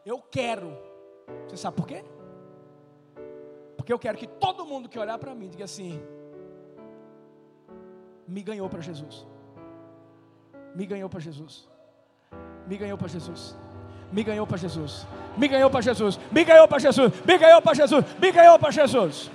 [0.05, 0.77] Eu quero.
[1.47, 2.05] Você sabe por quê?
[3.77, 6.01] Porque eu quero que todo mundo que olhar para mim diga assim:
[8.27, 9.27] me ganhou para Jesus.
[10.75, 11.69] Me ganhou para Jesus.
[12.67, 13.57] Me ganhou para Jesus
[14.13, 15.07] me ganhou para Jesus.
[15.37, 16.19] Me ganhou para Jesus.
[16.31, 17.13] Me ganhou para Jesus.
[17.25, 18.05] Me ganhou para Jesus.
[18.19, 19.31] Me ganhou para Jesus.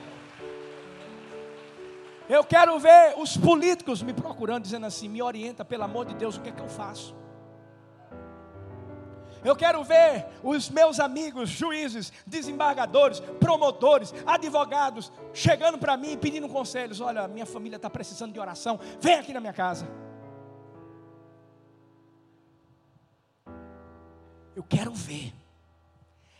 [2.28, 6.38] Eu quero ver os políticos me procurando, dizendo assim: me orienta, pelo amor de Deus,
[6.38, 7.16] o que é que eu faço?
[9.44, 17.02] Eu quero ver os meus amigos, juízes, desembargadores, promotores, advogados, chegando para mim pedindo conselhos.
[17.02, 19.86] Olha, minha família está precisando de oração, vem aqui na minha casa.
[24.56, 25.34] Eu quero ver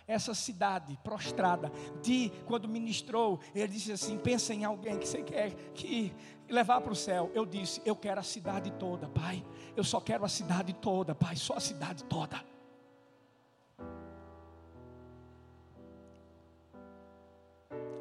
[0.08, 1.72] essa cidade prostrada.
[2.02, 6.14] De quando ministrou, ele disse assim: pensa em alguém que você quer que
[6.50, 7.32] levar para o céu.
[7.34, 9.44] Eu disse: eu quero a cidade toda, Pai.
[9.76, 11.36] Eu só quero a cidade toda, Pai.
[11.36, 12.44] Só a cidade toda.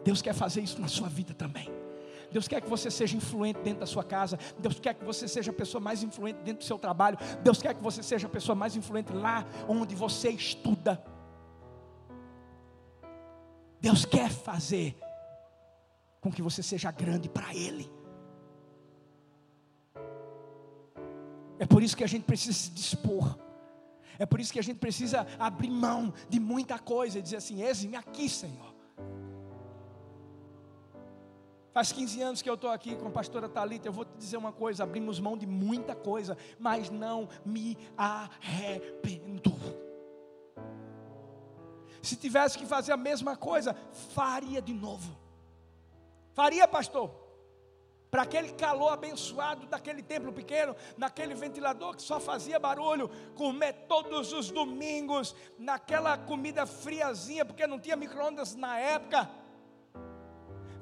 [0.05, 1.71] Deus quer fazer isso na sua vida também.
[2.33, 4.39] Deus quer que você seja influente dentro da sua casa.
[4.59, 7.19] Deus quer que você seja a pessoa mais influente dentro do seu trabalho.
[7.43, 11.03] Deus quer que você seja a pessoa mais influente lá onde você estuda.
[13.83, 14.97] Deus quer fazer
[16.21, 17.91] com que você seja grande para Ele.
[21.59, 23.37] É por isso que a gente precisa se dispor.
[24.21, 27.61] É por isso que a gente precisa abrir mão de muita coisa e dizer assim:
[27.61, 28.73] Eis-me aqui, Senhor.
[31.73, 33.89] Faz 15 anos que eu estou aqui com a pastora Talita.
[33.89, 39.53] Eu vou te dizer uma coisa: abrimos mão de muita coisa, mas não me arrependo.
[42.03, 43.75] Se tivesse que fazer a mesma coisa,
[44.15, 45.17] faria de novo.
[46.35, 47.23] Faria, pastor.
[48.11, 54.35] Para aquele calor abençoado daquele templo pequeno, naquele ventilador que só fazia barulho, comer todos
[54.35, 59.31] os domingos, naquela comida friazinha, porque não tinha micro-ondas na época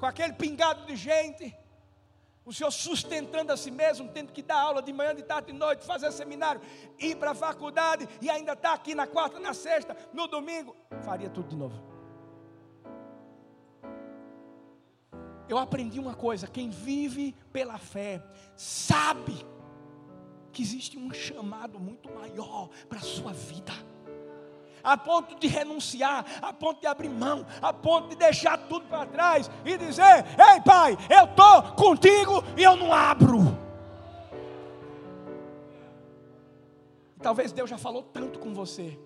[0.01, 1.55] com aquele pingado de gente,
[2.45, 5.57] o senhor sustentando a si mesmo, tendo que dar aula de manhã, de tarde, de
[5.57, 6.61] noite, fazer seminário,
[6.97, 10.75] ir para a faculdade e ainda estar tá aqui na quarta, na sexta, no domingo,
[11.03, 11.91] faria tudo de novo.
[15.51, 18.23] eu aprendi uma coisa: quem vive pela fé
[18.55, 19.45] sabe
[20.51, 23.73] que existe um chamado muito maior para a sua vida.
[24.83, 29.05] A ponto de renunciar, a ponto de abrir mão, a ponto de deixar tudo para
[29.05, 33.57] trás e dizer: Ei, pai, eu estou contigo e eu não abro.
[37.21, 38.97] Talvez Deus já falou tanto com você.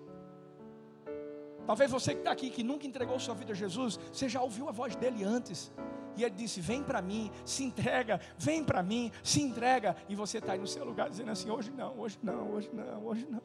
[1.66, 4.70] Talvez você que está aqui, que nunca entregou sua vida a Jesus, você já ouviu
[4.70, 5.72] a voz dele antes.
[6.16, 9.96] E ele disse: Vem para mim, se entrega, vem para mim, se entrega.
[10.08, 13.06] E você está aí no seu lugar dizendo assim: Hoje não, hoje não, hoje não,
[13.06, 13.42] hoje não.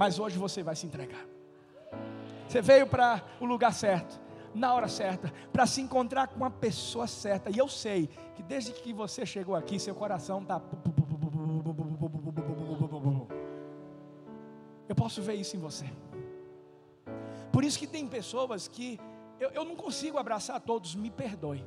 [0.00, 1.26] Mas hoje você vai se entregar.
[2.48, 4.18] Você veio para o lugar certo,
[4.54, 7.50] na hora certa, para se encontrar com a pessoa certa.
[7.50, 10.58] E eu sei que desde que você chegou aqui, seu coração está.
[14.88, 15.84] Eu posso ver isso em você.
[17.52, 18.98] Por isso que tem pessoas que
[19.38, 21.62] eu, eu não consigo abraçar todos, me perdoe.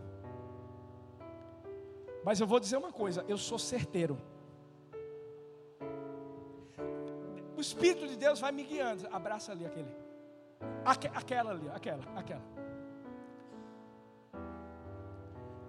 [2.26, 4.18] Mas eu vou dizer uma coisa: eu sou certeiro.
[7.64, 9.08] Espírito de Deus vai me guiando.
[9.12, 9.94] Abraça ali aquele.
[10.86, 12.46] Aque, aquela ali, aquela, aquela.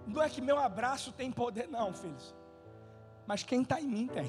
[0.05, 2.35] Não é que meu abraço tem poder, não, filhos.
[3.25, 4.27] Mas quem está em mim tem.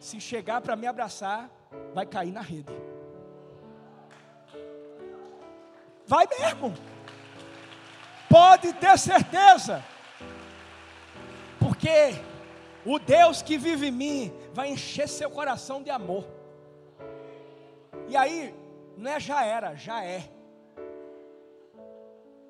[0.00, 1.48] Se chegar para me abraçar,
[1.94, 2.72] vai cair na rede.
[6.06, 6.74] Vai mesmo.
[8.28, 9.84] Pode ter certeza.
[11.58, 12.14] Porque
[12.84, 16.26] o Deus que vive em mim vai encher seu coração de amor.
[18.08, 18.54] E aí,
[18.96, 20.30] não é já era, já é.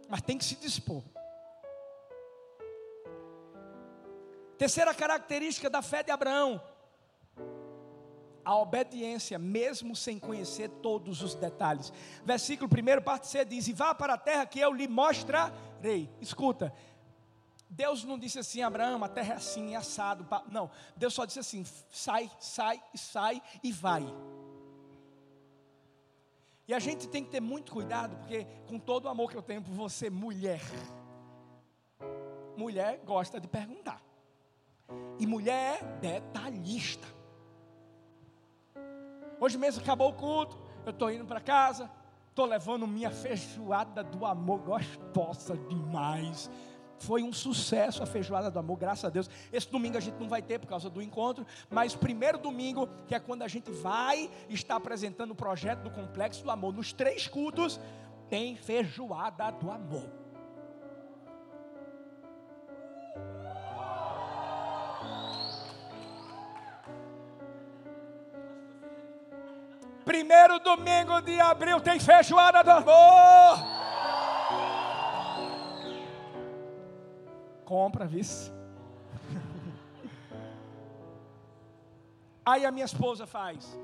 [0.08, 1.02] Mas tem que se dispor.
[4.58, 6.60] Terceira característica da fé de Abraão:
[8.44, 11.92] a obediência, mesmo sem conhecer todos os detalhes.
[12.24, 16.10] Versículo 1, parte C diz: E vá para a terra que eu lhe mostrarei.
[16.20, 16.74] Escuta,
[17.70, 20.26] Deus não disse assim, Abraão, a terra é assim, é assado.
[20.50, 24.04] Não, Deus só disse assim: sai, sai, sai e vai.
[26.66, 29.42] E a gente tem que ter muito cuidado, porque com todo o amor que eu
[29.42, 30.60] tenho por você, mulher,
[32.56, 34.02] mulher gosta de perguntar.
[35.18, 37.06] E mulher é detalhista.
[39.38, 41.90] Hoje mesmo acabou o culto, eu estou indo para casa,
[42.28, 46.50] estou levando minha feijoada do amor, gostosa demais.
[47.00, 49.28] Foi um sucesso a feijoada do amor, graças a Deus.
[49.50, 53.14] Esse domingo a gente não vai ter por causa do encontro, mas primeiro domingo, que
[53.14, 57.26] é quando a gente vai estar apresentando o projeto do Complexo do Amor, nos três
[57.26, 57.80] cultos,
[58.28, 60.10] tem feijoada do amor.
[70.04, 73.79] Primeiro domingo de abril tem feijoada do amor.
[77.70, 78.50] Compra, vice.
[82.44, 83.78] Aí a minha esposa faz.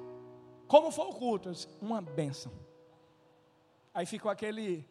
[0.66, 1.52] Como foi o culto?
[1.52, 2.50] Disse, uma benção.
[3.94, 4.84] Aí ficou aquele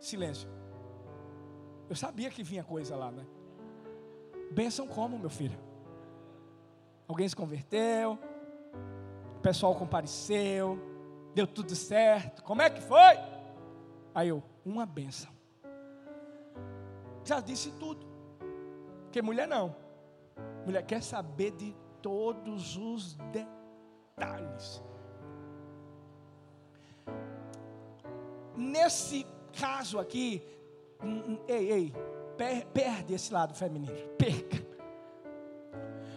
[0.00, 0.48] silêncio.
[1.86, 3.26] Eu sabia que vinha coisa lá, né?
[4.52, 5.58] Benção como, meu filho?
[7.06, 8.18] Alguém se converteu?
[9.36, 10.78] O pessoal compareceu,
[11.34, 12.42] deu tudo certo.
[12.42, 13.18] Como é que foi?
[14.14, 15.37] Aí eu, uma benção.
[17.28, 18.06] Já disse tudo.
[19.02, 19.76] Porque mulher não.
[20.64, 23.18] Mulher quer saber de todos os
[24.16, 24.82] detalhes.
[28.56, 29.26] Nesse
[29.60, 30.42] caso aqui,
[31.46, 31.92] ei, ei,
[32.72, 34.08] perde esse lado feminino.
[34.16, 34.66] Perca.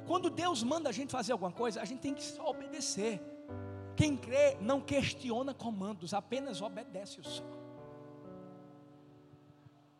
[0.07, 3.21] Quando Deus manda a gente fazer alguma coisa, a gente tem que só obedecer.
[3.97, 7.60] Quem crê não questiona comandos, apenas obedece o só.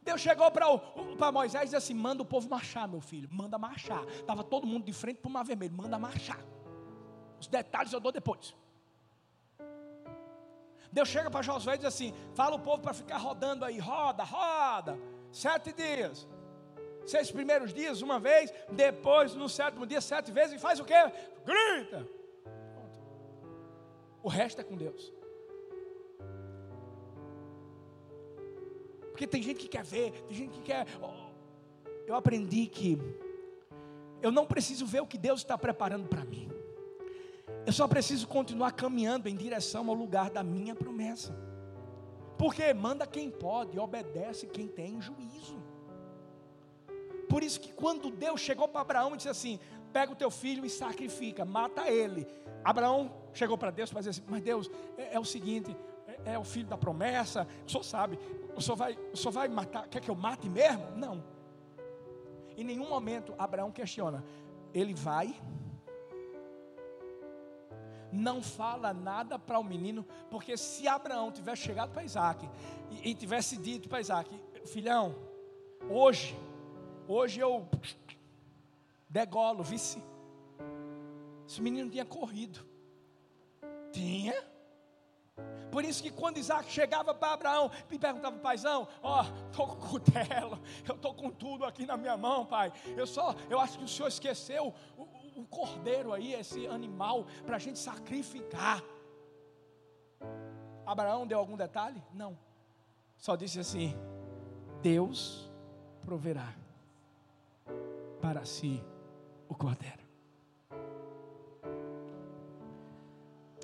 [0.01, 4.03] Deus chegou para Moisés e disse assim: manda o povo marchar, meu filho, manda marchar.
[4.07, 6.39] Estava todo mundo de frente para o mar vermelho, manda marchar.
[7.39, 8.55] Os detalhes eu dou depois.
[10.91, 14.23] Deus chega para Josué e diz assim: fala o povo para ficar rodando aí, roda,
[14.23, 14.99] roda,
[15.31, 16.27] sete dias
[17.05, 20.93] seis primeiros dias uma vez, depois no sétimo dia sete vezes, e faz o que?
[21.45, 22.07] Grita.
[24.23, 25.11] O resto é com Deus.
[29.21, 30.87] Porque tem gente que quer ver, tem gente que quer.
[32.07, 32.97] Eu aprendi que
[34.19, 36.49] eu não preciso ver o que Deus está preparando para mim.
[37.63, 41.37] Eu só preciso continuar caminhando em direção ao lugar da minha promessa.
[42.35, 45.61] Porque manda quem pode, obedece quem tem juízo.
[47.29, 49.59] Por isso que quando Deus chegou para Abraão e disse assim:
[49.93, 52.25] pega o teu filho e sacrifica, mata ele.
[52.63, 55.77] Abraão chegou para Deus para dizer assim: mas Deus, é, é o seguinte,
[56.25, 57.47] é, o filho da promessa.
[57.65, 58.19] O senhor sabe,
[58.55, 60.85] o senhor vai, o senhor vai matar, quer que eu mate mesmo?
[60.95, 61.23] Não.
[62.57, 64.23] Em nenhum momento Abraão questiona.
[64.73, 65.35] Ele vai,
[68.11, 72.47] não fala nada para o menino, porque se Abraão tivesse chegado para Isaac
[72.89, 74.29] e, e tivesse dito para Isaac,
[74.65, 75.15] filhão,
[75.89, 76.37] hoje,
[77.07, 77.67] hoje eu
[79.09, 80.01] degolo, vice.
[81.47, 82.59] Esse menino tinha corrido.
[83.91, 84.50] Tinha.
[85.71, 90.59] Por isso que quando Isaac chegava para Abraão, me perguntava, paizão, ó, estou com cutelo,
[90.87, 92.73] eu estou com tudo aqui na minha mão, pai.
[92.97, 97.55] Eu só, eu acho que o senhor esqueceu o, o cordeiro aí, esse animal, para
[97.55, 98.83] a gente sacrificar.
[100.85, 102.03] Abraão deu algum detalhe?
[102.13, 102.37] Não.
[103.17, 103.95] Só disse assim:
[104.81, 105.49] Deus
[106.03, 106.53] proverá
[108.21, 108.83] para si
[109.47, 110.00] o cordeiro.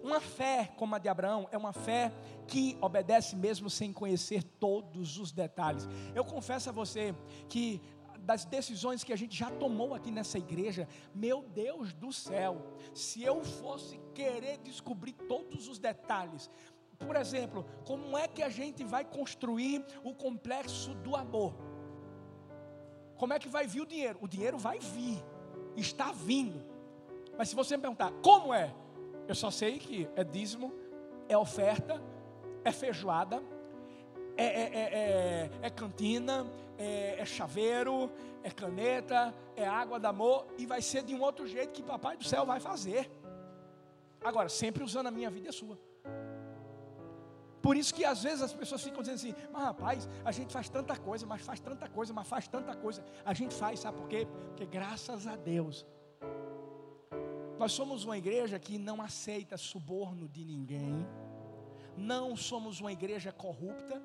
[0.03, 2.11] Uma fé como a de Abraão é uma fé
[2.47, 5.87] que obedece mesmo sem conhecer todos os detalhes.
[6.15, 7.13] Eu confesso a você
[7.49, 7.81] que
[8.19, 13.23] das decisões que a gente já tomou aqui nessa igreja, meu Deus do céu, se
[13.23, 16.49] eu fosse querer descobrir todos os detalhes,
[16.99, 21.55] por exemplo, como é que a gente vai construir o complexo do amor?
[23.17, 24.19] Como é que vai vir o dinheiro?
[24.21, 25.23] O dinheiro vai vir,
[25.75, 26.63] está vindo.
[27.37, 28.73] Mas se você me perguntar, como é?
[29.27, 30.73] Eu só sei que é dízimo,
[31.27, 32.01] é oferta,
[32.63, 33.43] é feijoada,
[34.37, 36.45] é, é, é, é, é cantina,
[36.77, 38.09] é, é chaveiro,
[38.43, 42.15] é caneta, é água de amor, e vai ser de um outro jeito que Papai
[42.15, 43.11] do céu vai fazer.
[44.23, 45.77] Agora, sempre usando a minha vida e a sua.
[47.61, 50.69] Por isso que às vezes as pessoas ficam dizendo assim, mas rapaz, a gente faz
[50.69, 53.03] tanta coisa, mas faz tanta coisa, mas faz tanta coisa.
[53.25, 54.25] A gente faz, sabe por quê?
[54.49, 55.85] Porque graças a Deus
[57.59, 61.05] nós somos uma igreja que não aceita suborno de ninguém.
[61.95, 64.01] Não somos uma igreja corrupta.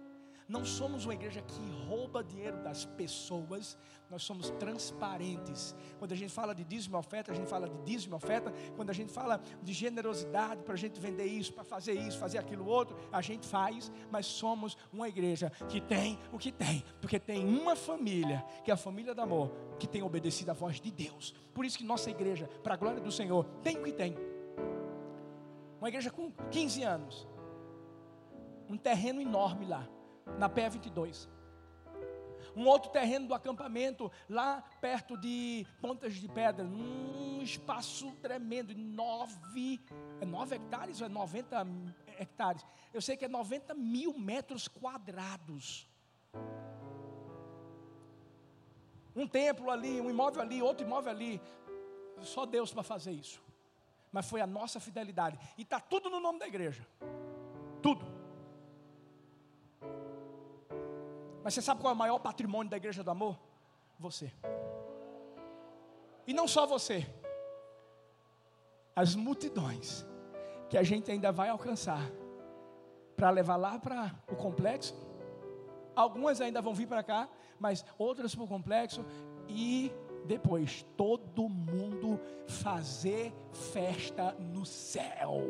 [0.48, 3.76] Não somos uma igreja que rouba dinheiro das pessoas,
[4.10, 5.74] nós somos transparentes.
[5.98, 8.52] Quando a gente fala de dízimo e oferta, a gente fala de dízimo e oferta.
[8.76, 12.38] Quando a gente fala de generosidade para a gente vender isso, para fazer isso, fazer
[12.38, 17.18] aquilo outro, a gente faz, mas somos uma igreja que tem o que tem, porque
[17.18, 20.90] tem uma família, que é a família do amor, que tem obedecido à voz de
[20.90, 21.34] Deus.
[21.54, 24.16] Por isso que nossa igreja, para a glória do Senhor, tem o que tem.
[25.78, 27.26] Uma igreja com 15 anos,
[28.68, 29.88] um terreno enorme lá
[30.38, 31.28] na PE 22.
[32.54, 39.80] Um outro terreno do acampamento, lá perto de Pontas de Pedra, num espaço tremendo, nove,
[40.20, 41.66] é nove hectares ou é 90
[42.18, 42.64] hectares?
[42.92, 45.88] Eu sei que é 90 mil metros quadrados.
[49.14, 51.40] Um templo ali, um imóvel ali, outro imóvel ali.
[52.20, 53.42] Só Deus para fazer isso.
[54.10, 55.38] Mas foi a nossa fidelidade.
[55.56, 56.86] E está tudo no nome da igreja.
[57.82, 58.11] Tudo.
[61.42, 63.38] Mas você sabe qual é o maior patrimônio da igreja do amor?
[63.98, 64.32] Você.
[66.26, 67.06] E não só você.
[68.94, 70.06] As multidões
[70.68, 72.10] que a gente ainda vai alcançar
[73.16, 74.94] para levar lá para o complexo.
[75.94, 77.28] Algumas ainda vão vir para cá,
[77.58, 79.04] mas outras para o complexo
[79.48, 79.92] e
[80.24, 85.42] depois todo mundo fazer festa no céu.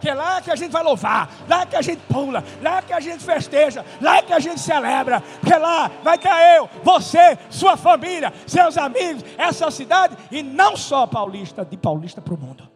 [0.00, 2.92] Que é lá que a gente vai louvar, lá que a gente pula, lá que
[2.92, 5.22] a gente festeja, lá que a gente celebra.
[5.44, 10.76] Que é lá vai estar eu, você, sua família, seus amigos, essa cidade e não
[10.76, 12.70] só paulista, de paulista para o mundo.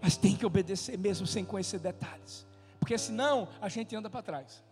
[0.00, 2.46] Mas tem que obedecer mesmo sem conhecer detalhes,
[2.80, 4.64] porque senão a gente anda para trás.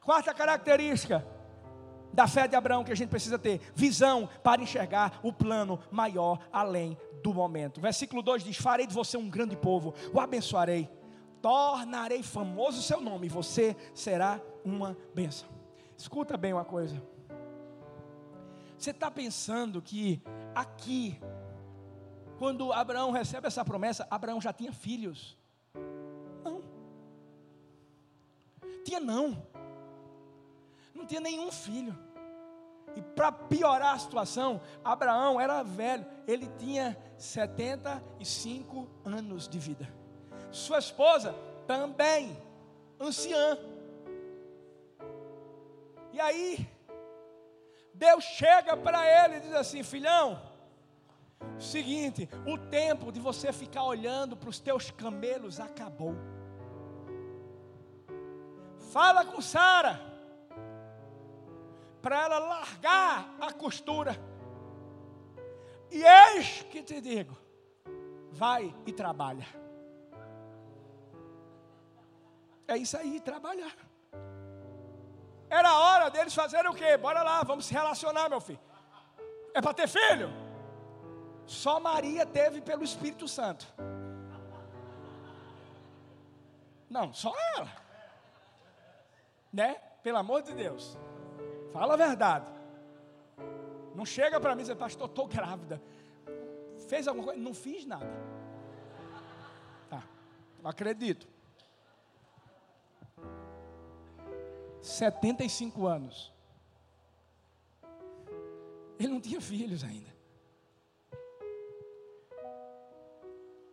[0.00, 1.26] Quarta característica,
[2.12, 6.38] da fé de Abraão que a gente precisa ter visão para enxergar o plano maior
[6.52, 7.80] além do momento.
[7.80, 10.88] Versículo 2 diz: Farei de você um grande povo, o abençoarei,
[11.40, 15.48] tornarei famoso o seu nome, você será uma bênção.
[15.96, 17.02] Escuta bem uma coisa.
[18.76, 20.20] Você está pensando que
[20.54, 21.20] aqui,
[22.38, 25.38] quando Abraão recebe essa promessa, Abraão já tinha filhos?
[26.44, 26.60] Não.
[28.84, 29.51] Tinha não
[30.94, 31.96] não tinha nenhum filho.
[32.94, 39.88] E para piorar a situação, Abraão era velho, ele tinha 75 anos de vida.
[40.50, 41.34] Sua esposa
[41.66, 42.36] também,
[43.00, 43.58] anciã.
[46.12, 46.68] E aí,
[47.94, 50.38] Deus chega para ele e diz assim: Filhão,
[51.58, 56.14] seguinte, o tempo de você ficar olhando para os teus camelos acabou.
[58.92, 60.11] Fala com Sara
[62.02, 64.18] para ela largar a costura
[65.90, 67.36] E eis que te digo:
[68.30, 69.46] vai e trabalha.
[72.66, 73.76] É isso aí, trabalhar.
[75.50, 76.96] Era hora deles fazerem o quê?
[76.96, 78.60] Bora lá, vamos se relacionar, meu filho.
[79.52, 80.30] É para ter filho?
[81.44, 83.66] Só Maria teve pelo Espírito Santo.
[86.88, 87.68] Não, só ela.
[89.52, 89.74] Né?
[90.02, 90.98] Pelo amor de Deus.
[91.72, 92.46] Fala a verdade.
[93.94, 95.82] Não chega para mim e diz, pastor, estou grávida.
[96.88, 97.40] Fez alguma coisa?
[97.40, 98.10] Não fiz nada.
[99.88, 100.02] Tá,
[100.62, 101.26] não acredito.
[104.82, 106.32] 75 anos.
[108.98, 110.12] Ele não tinha filhos ainda.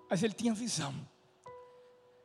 [0.10, 0.94] Mas ele tinha visão.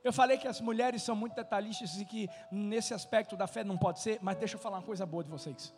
[0.05, 3.79] Eu falei que as mulheres são muito detalhistas e que nesse aspecto da fé não
[3.79, 5.75] pode ser, mas deixa eu falar uma coisa boa de vocês.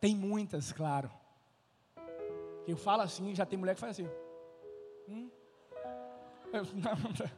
[0.00, 1.10] Tem muitas, claro.
[2.64, 4.08] Eu falo assim, já tem mulher que faz assim.
[5.08, 5.28] Hum?
[6.52, 6.64] Eu,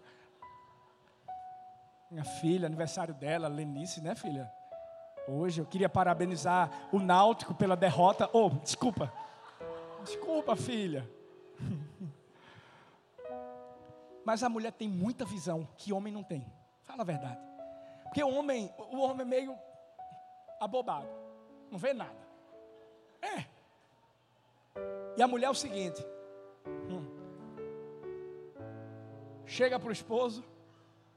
[2.10, 4.52] minha filha, aniversário dela, Lenice, né, filha?
[5.26, 8.28] Hoje eu queria parabenizar o Náutico pela derrota.
[8.34, 9.10] Oh, desculpa.
[10.04, 11.08] Desculpa, filha.
[14.28, 16.44] Mas a mulher tem muita visão que homem não tem.
[16.82, 17.40] Fala a verdade.
[18.02, 19.58] Porque o homem, o homem é meio
[20.60, 21.08] abobado.
[21.70, 22.28] Não vê nada.
[23.22, 23.46] É.
[25.16, 26.04] E a mulher é o seguinte:
[26.90, 27.06] hum,
[29.46, 30.44] chega para o esposo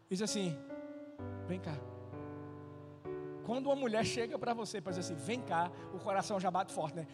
[0.09, 0.57] e diz assim:
[1.47, 1.77] Vem cá.
[3.45, 6.71] Quando uma mulher chega para você para dizer assim, vem cá, o coração já bate
[6.71, 7.05] forte, né?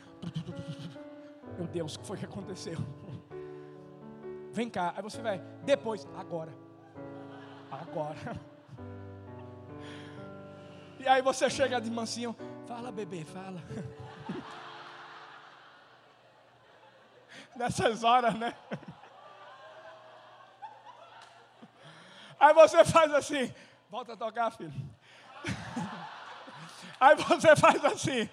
[1.57, 2.77] Meu Deus, o que foi que aconteceu?
[4.57, 6.51] Vem cá, aí você vai, depois, agora.
[7.69, 8.41] Agora.
[10.99, 12.35] E aí você chega de mansinho,
[12.65, 13.61] fala bebê, fala.
[17.55, 18.55] Nessas horas, né?
[22.39, 23.53] Aí você faz assim,
[23.91, 24.73] Volta a tocar, filho.
[26.99, 28.27] Aí você faz assim.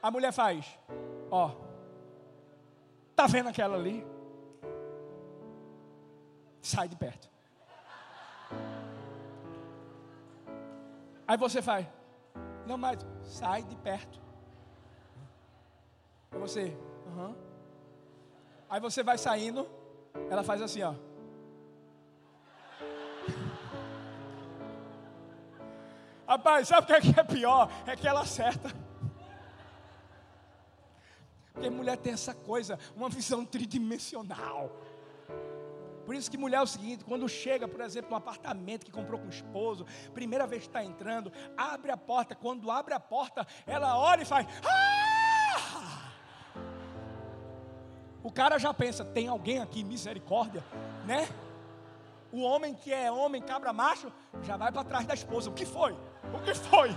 [0.00, 0.78] A mulher faz.
[1.32, 1.50] Ó.
[3.16, 4.15] Tá vendo aquela ali?
[6.66, 7.28] Sai de perto.
[11.28, 11.86] Aí você faz.
[12.66, 12.98] Não mais.
[13.22, 14.20] Sai de perto.
[16.32, 16.76] Aí você.
[17.06, 17.36] Uhum.
[18.68, 19.70] Aí você vai saindo.
[20.28, 20.92] Ela faz assim, ó.
[26.26, 27.70] Rapaz, sabe o que é, é pior?
[27.86, 28.74] É que ela acerta.
[31.52, 34.84] Porque mulher tem essa coisa, uma visão tridimensional.
[36.06, 39.18] Por isso que mulher é o seguinte, quando chega, por exemplo, um apartamento que comprou
[39.18, 39.84] com o esposo,
[40.14, 44.24] primeira vez que está entrando, abre a porta, quando abre a porta, ela olha e
[44.24, 44.46] faz.
[44.64, 46.12] Ah!
[48.22, 50.64] O cara já pensa, tem alguém aqui, misericórdia,
[51.04, 51.28] né?
[52.30, 55.50] O homem que é homem, cabra macho, já vai para trás da esposa.
[55.50, 55.92] O que foi?
[56.32, 56.90] O que foi?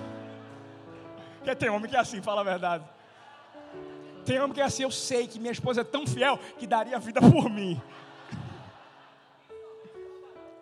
[1.38, 2.84] Porque tem homem que é assim, fala a verdade.
[4.28, 6.96] Tem homem que é assim, eu sei que minha esposa é tão fiel que daria
[6.96, 7.80] a vida por mim.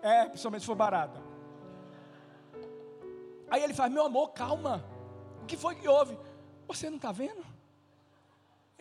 [0.01, 1.21] É, principalmente se for barata.
[3.51, 4.85] Aí ele faz, meu amor, calma.
[5.43, 6.17] O que foi que houve?
[6.69, 7.45] Você não está vendo?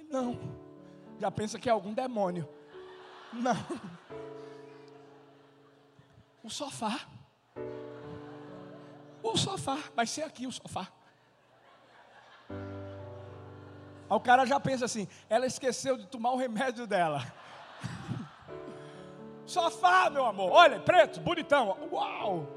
[0.08, 0.40] não.
[1.20, 2.48] Já pensa que é algum demônio.
[3.34, 3.56] Não.
[6.44, 7.08] O sofá.
[9.24, 10.88] O sofá, vai ser aqui o sofá.
[14.10, 17.26] Aí o cara já pensa assim: ela esqueceu de tomar o remédio dela.
[19.46, 21.78] Sofá, meu amor, olha, preto, bonitão.
[21.92, 22.48] Uau!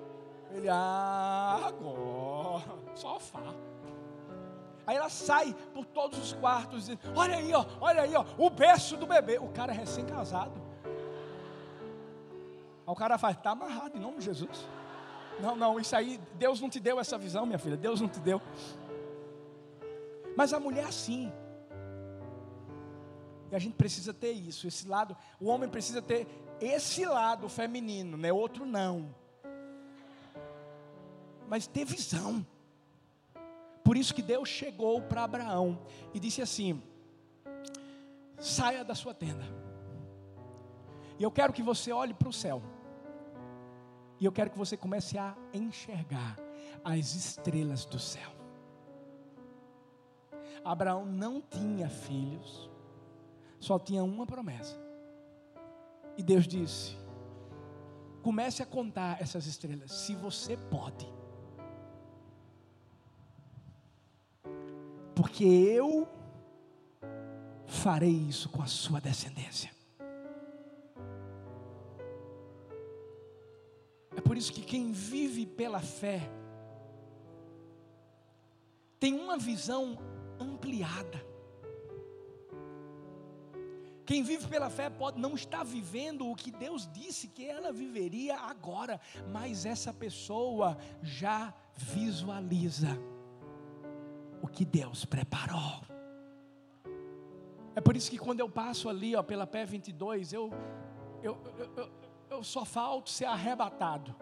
[0.51, 3.55] Ele, ah, agora, sofá.
[4.87, 8.49] Aí ela sai por todos os quartos e olha aí, ó, olha aí, ó, o
[8.49, 9.39] berço do bebê.
[9.39, 10.55] O cara é recém-casado.
[12.87, 14.67] Aí o cara faz, tá amarrado em nome de Jesus.
[15.41, 18.19] Não, não, isso aí, Deus não te deu essa visão, minha filha, Deus não te
[18.19, 18.41] deu.
[20.39, 21.33] Mas a mulher assim.
[23.51, 26.29] E a gente precisa ter isso, esse lado, o homem precisa ter
[26.61, 28.33] esse lado feminino, né?
[28.33, 29.13] Outro não.
[31.49, 32.47] Mas ter visão.
[33.83, 35.77] Por isso que Deus chegou para Abraão
[36.15, 36.81] e disse assim:
[38.39, 39.45] saia da sua tenda.
[41.19, 42.63] E eu quero que você olhe para o céu.
[44.21, 46.37] E eu quero que você comece a enxergar
[46.85, 48.38] as estrelas do céu.
[50.65, 52.71] Abraão não tinha filhos,
[53.59, 54.77] só tinha uma promessa.
[56.17, 56.97] E Deus disse:
[58.23, 61.07] comece a contar essas estrelas, se você pode.
[65.15, 66.09] Porque eu
[67.67, 69.71] farei isso com a sua descendência.
[74.17, 76.29] É por isso que quem vive pela fé
[78.99, 79.97] tem uma visão
[80.41, 81.27] ampliada.
[84.09, 88.39] Quem vive pela fé pode não estar vivendo o que Deus disse que ela viveria
[88.39, 88.99] agora,
[89.31, 92.99] mas essa pessoa já visualiza
[94.41, 95.83] o que Deus preparou.
[97.77, 100.51] É por isso que quando eu passo ali, ó, pela pé 22, eu,
[101.23, 101.91] eu, eu, eu,
[102.31, 104.17] eu só falto ser arrebatado.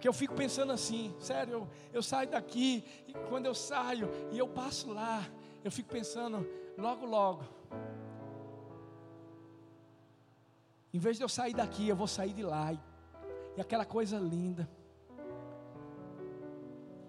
[0.00, 4.38] Porque eu fico pensando assim, sério, eu, eu saio daqui, e quando eu saio e
[4.38, 5.28] eu passo lá,
[5.62, 6.48] eu fico pensando,
[6.78, 7.44] logo, logo,
[10.94, 12.80] em vez de eu sair daqui, eu vou sair de lá, e,
[13.58, 14.66] e aquela coisa linda.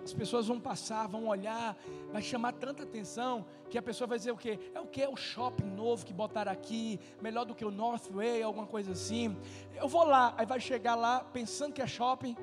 [0.03, 1.77] As pessoas vão passar, vão olhar,
[2.11, 4.59] vai chamar tanta atenção que a pessoa vai dizer o quê?
[4.73, 5.01] É o que?
[5.01, 9.37] É o shopping novo que botaram aqui, melhor do que o Northway, alguma coisa assim.
[9.75, 12.35] Eu vou lá, aí vai chegar lá pensando que é shopping,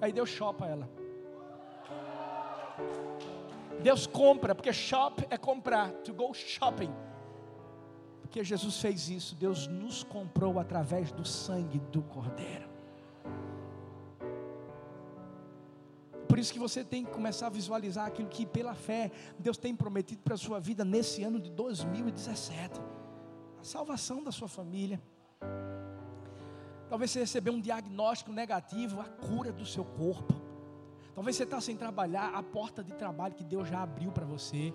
[0.00, 0.88] aí Deus shopa ela.
[3.82, 6.92] Deus compra, porque shop é comprar, to go shopping.
[8.22, 12.68] Porque Jesus fez isso, Deus nos comprou através do sangue do Cordeiro.
[16.28, 19.74] Por isso que você tem que começar a visualizar aquilo que pela fé Deus tem
[19.74, 22.80] prometido para a sua vida nesse ano de 2017.
[23.58, 25.02] A salvação da sua família.
[26.88, 30.34] Talvez você recebeu um diagnóstico negativo, a cura do seu corpo.
[31.14, 34.72] Talvez você está sem trabalhar, a porta de trabalho que Deus já abriu para você.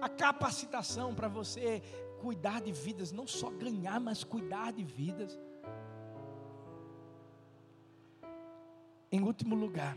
[0.00, 1.82] A capacitação para você
[2.20, 5.38] cuidar de vidas, não só ganhar, mas cuidar de vidas.
[9.10, 9.96] Em último lugar,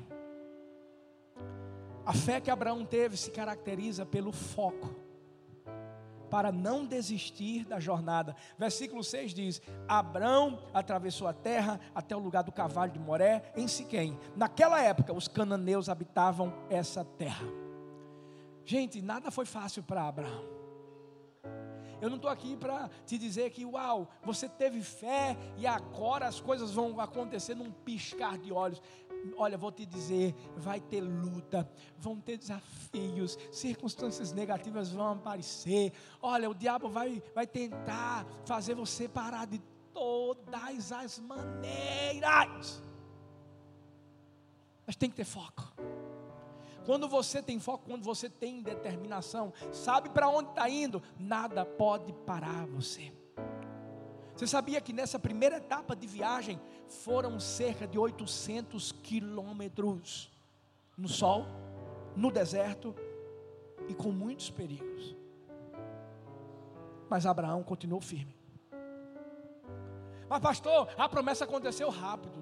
[2.06, 4.96] a fé que Abraão teve se caracteriza pelo foco,
[6.32, 8.36] para não desistir da jornada.
[8.58, 13.68] Versículo 6 diz: Abraão atravessou a terra até o lugar do cavalo de Moré, em
[13.68, 14.18] Siquém.
[14.36, 17.46] Naquela época, os cananeus habitavam essa terra.
[18.64, 20.62] Gente, nada foi fácil para Abraão.
[22.00, 26.40] Eu não estou aqui para te dizer que, uau, você teve fé e agora as
[26.40, 28.82] coisas vão acontecer num piscar de olhos.
[29.38, 35.94] Olha, vou te dizer, vai ter luta, vão ter desafios, circunstâncias negativas vão aparecer.
[36.22, 39.60] Olha, o diabo vai, vai tentar fazer você parar de
[39.94, 42.84] todas as maneiras.
[44.86, 45.72] Mas tem que ter foco.
[46.86, 52.12] Quando você tem foco, quando você tem determinação, sabe para onde está indo, nada pode
[52.26, 53.14] parar você.
[54.36, 60.32] Você sabia que nessa primeira etapa de viagem foram cerca de 800 quilômetros
[60.98, 61.46] no sol,
[62.16, 62.96] no deserto
[63.88, 65.16] e com muitos perigos.
[67.10, 68.36] Mas Abraão continuou firme.
[70.30, 72.42] Mas, pastor, a promessa aconteceu rápido.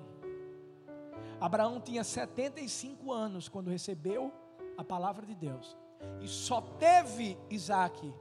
[1.42, 4.32] Abraão tinha 75 anos quando recebeu
[4.78, 5.76] a palavra de Deus.
[6.22, 8.14] E só teve Isaac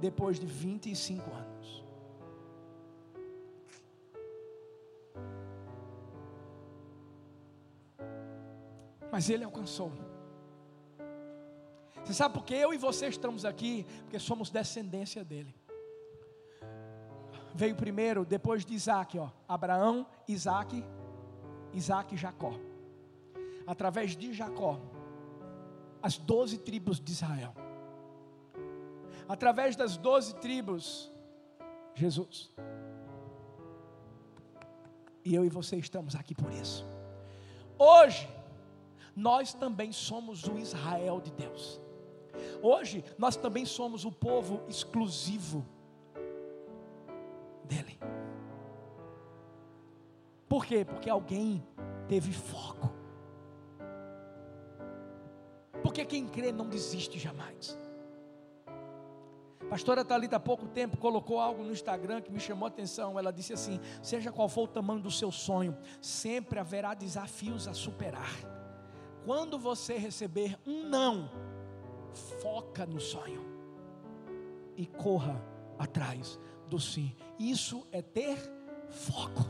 [0.00, 1.47] depois de 25 anos.
[9.18, 9.90] Mas ele alcançou.
[12.04, 13.84] Você sabe por que eu e você estamos aqui?
[14.02, 15.52] Porque somos descendência dele.
[17.52, 20.84] Veio primeiro, depois de Isaac, ó, Abraão, Isaac
[21.74, 22.52] Isaac e Jacó.
[23.66, 24.78] Através de Jacó,
[26.00, 27.52] as doze tribos de Israel.
[29.28, 31.10] Através das doze tribos,
[31.92, 32.54] Jesus.
[35.24, 36.86] E eu e você estamos aqui por isso.
[37.76, 38.37] Hoje,
[39.18, 41.80] nós também somos o Israel de Deus.
[42.62, 45.66] Hoje, nós também somos o povo exclusivo
[47.64, 47.98] dEle.
[50.48, 50.84] Por quê?
[50.84, 51.66] Porque alguém
[52.06, 52.94] teve foco.
[55.82, 57.76] Porque quem crê não desiste jamais.
[59.68, 63.18] Pastora Thalita há pouco tempo colocou algo no Instagram que me chamou a atenção.
[63.18, 67.74] Ela disse assim: seja qual for o tamanho do seu sonho, sempre haverá desafios a
[67.74, 68.57] superar.
[69.28, 71.28] Quando você receber um não,
[72.40, 73.44] foca no sonho
[74.74, 75.38] e corra
[75.78, 77.14] atrás do sim.
[77.38, 78.38] Isso é ter
[78.88, 79.44] foco.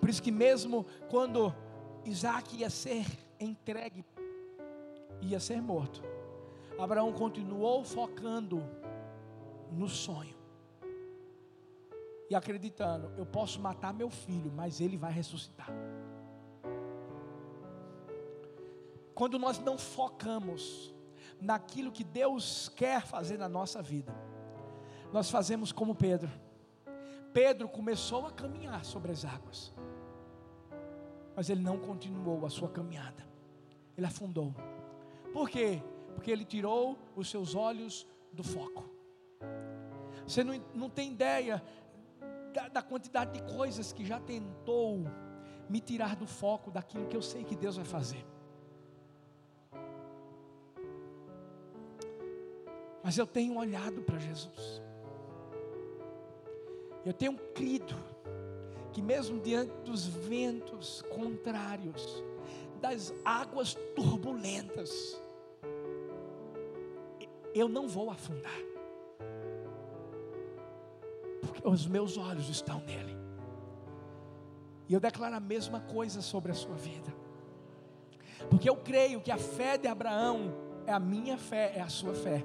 [0.00, 1.54] Por isso que mesmo quando
[2.04, 3.06] Isaac ia ser
[3.38, 4.04] entregue,
[5.20, 6.02] ia ser morto,
[6.76, 8.64] Abraão continuou focando
[9.70, 10.34] no sonho.
[12.28, 15.70] E acreditando, eu posso matar meu filho, mas ele vai ressuscitar.
[19.14, 20.92] Quando nós não focamos
[21.40, 24.14] naquilo que Deus quer fazer na nossa vida,
[25.12, 26.30] nós fazemos como Pedro.
[27.32, 29.72] Pedro começou a caminhar sobre as águas,
[31.34, 33.24] mas ele não continuou a sua caminhada,
[33.96, 34.54] ele afundou.
[35.32, 35.82] Por quê?
[36.14, 38.84] Porque ele tirou os seus olhos do foco.
[40.26, 41.62] Você não, não tem ideia
[42.52, 45.04] da, da quantidade de coisas que já tentou
[45.68, 48.24] me tirar do foco daquilo que eu sei que Deus vai fazer.
[53.04, 54.82] Mas eu tenho olhado para Jesus.
[57.04, 57.94] Eu tenho crido
[58.94, 62.24] que mesmo diante dos ventos contrários,
[62.80, 65.20] das águas turbulentas,
[67.54, 68.58] eu não vou afundar.
[71.42, 73.14] Porque os meus olhos estão nele.
[74.88, 77.12] E eu declaro a mesma coisa sobre a sua vida.
[78.48, 80.54] Porque eu creio que a fé de Abraão
[80.86, 82.42] é a minha fé, é a sua fé.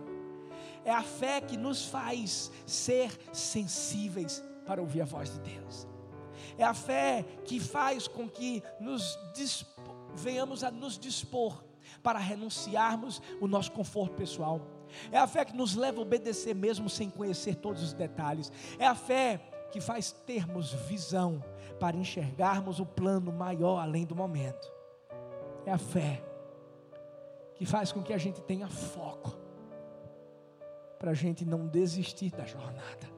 [0.85, 5.87] É a fé que nos faz ser sensíveis para ouvir a voz de Deus.
[6.57, 9.17] É a fé que faz com que nos
[10.15, 11.63] venhamos a nos dispor
[12.03, 14.61] para renunciarmos o nosso conforto pessoal.
[15.11, 18.51] É a fé que nos leva a obedecer mesmo sem conhecer todos os detalhes.
[18.77, 19.39] É a fé
[19.71, 21.43] que faz termos visão
[21.79, 24.71] para enxergarmos o plano maior além do momento.
[25.65, 26.23] É a fé
[27.55, 29.38] que faz com que a gente tenha foco
[30.99, 33.09] para a gente não desistir da jornada.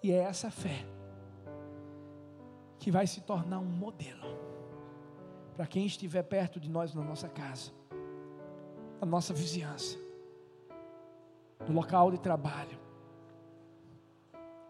[0.00, 0.86] E é essa fé
[2.78, 4.38] que vai se tornar um modelo
[5.56, 7.72] para quem estiver perto de nós na nossa casa,
[9.00, 9.98] na nossa vizinhança,
[11.68, 12.78] no local de trabalho,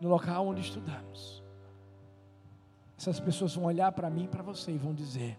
[0.01, 1.43] no local onde estudamos.
[2.99, 5.39] Essas pessoas vão olhar para mim e para você e vão dizer: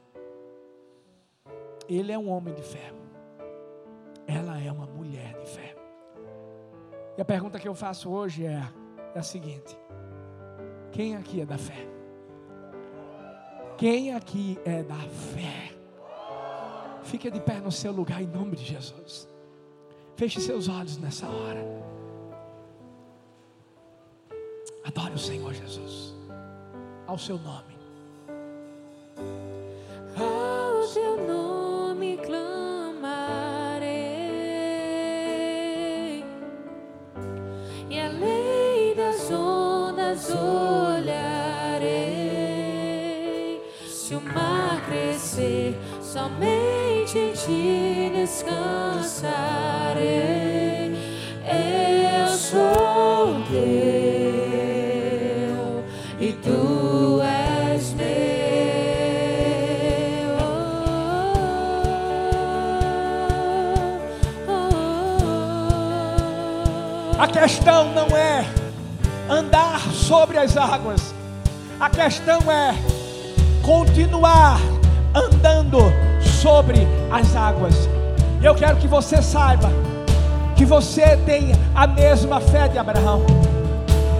[1.87, 3.02] Ele é um homem de fé
[4.27, 5.75] ela é uma mulher de fé.
[7.17, 8.61] E a pergunta que eu faço hoje é,
[9.13, 9.77] é a seguinte:
[10.91, 11.87] quem aqui é da fé?
[13.77, 15.73] Quem aqui é da fé?
[17.03, 19.27] Fique de pé no seu lugar em nome de Jesus.
[20.15, 21.63] Feche seus olhos nessa hora.
[24.85, 26.15] Adore o Senhor Jesus.
[27.07, 27.72] Ao seu nome.
[46.23, 49.33] Somente em ti descansarei.
[51.45, 53.63] Eu sou teu
[56.19, 58.03] e tu és meu.
[67.19, 68.45] A questão não é
[69.29, 71.13] andar sobre as águas,
[71.79, 72.73] a questão é
[73.61, 74.59] continuar
[75.13, 76.02] andando
[76.43, 77.89] sobre as águas.
[78.41, 79.71] Eu quero que você saiba
[80.57, 83.25] que você tem a mesma fé de Abraão,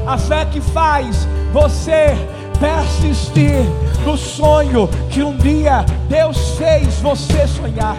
[0.08, 2.16] a fé que faz você
[2.62, 3.66] persistir
[4.06, 7.98] no sonho que um dia Deus fez você sonhar.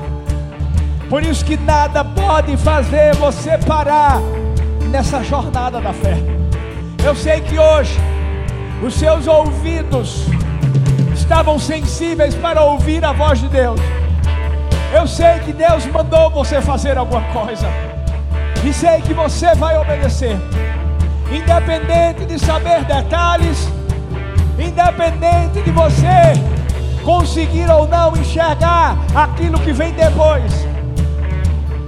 [1.10, 4.22] Por isso que nada pode fazer você parar
[4.90, 6.16] nessa jornada da fé.
[7.04, 7.98] Eu sei que hoje
[8.82, 10.24] os seus ouvidos
[11.12, 13.78] estavam sensíveis para ouvir a voz de Deus.
[14.94, 17.66] Eu sei que Deus mandou você fazer alguma coisa.
[18.64, 20.36] E sei que você vai obedecer.
[21.32, 23.68] Independente de saber detalhes,
[24.56, 26.32] independente de você
[27.04, 30.64] conseguir ou não enxergar aquilo que vem depois.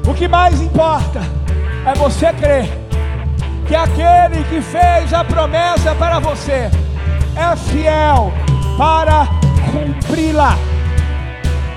[0.04, 1.20] O que mais importa
[1.86, 2.68] é você crer
[3.68, 6.68] que aquele que fez a promessa para você
[7.36, 8.32] é fiel
[8.76, 9.28] para
[9.70, 10.75] cumpri-la.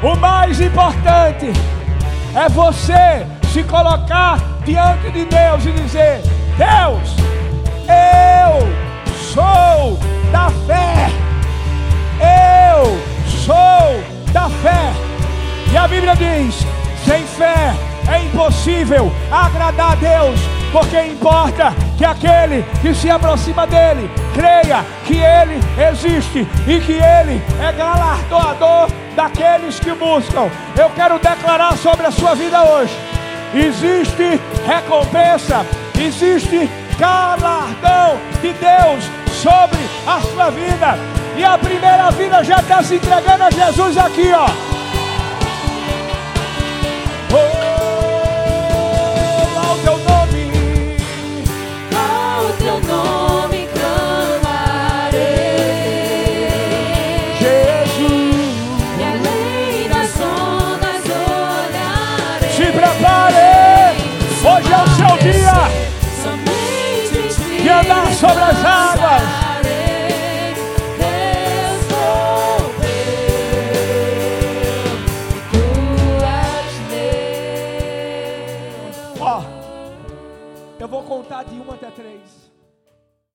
[0.01, 1.51] O mais importante
[2.33, 6.21] é você se colocar diante de Deus e dizer:
[6.57, 7.15] Deus,
[7.85, 9.99] eu sou
[10.31, 11.09] da fé.
[12.21, 12.97] Eu
[13.27, 14.93] sou da fé.
[15.69, 16.65] E a Bíblia diz:
[17.05, 17.73] sem fé
[18.07, 20.39] é impossível agradar a Deus,
[20.71, 25.59] porque importa que aquele que se aproxima dele creia que ele
[25.89, 30.49] existe e que ele é galardoador daqueles que buscam.
[30.77, 32.95] Eu quero declarar sobre a sua vida hoje:
[33.53, 35.65] existe recompensa,
[35.99, 39.03] existe galardão de Deus
[39.41, 40.97] sobre a sua vida.
[41.35, 44.45] E a primeira vida já está se entregando a Jesus aqui, ó.
[47.31, 47.69] Oh,
[49.55, 50.18] lá o teu nome.
[52.69, 53.28] 有我。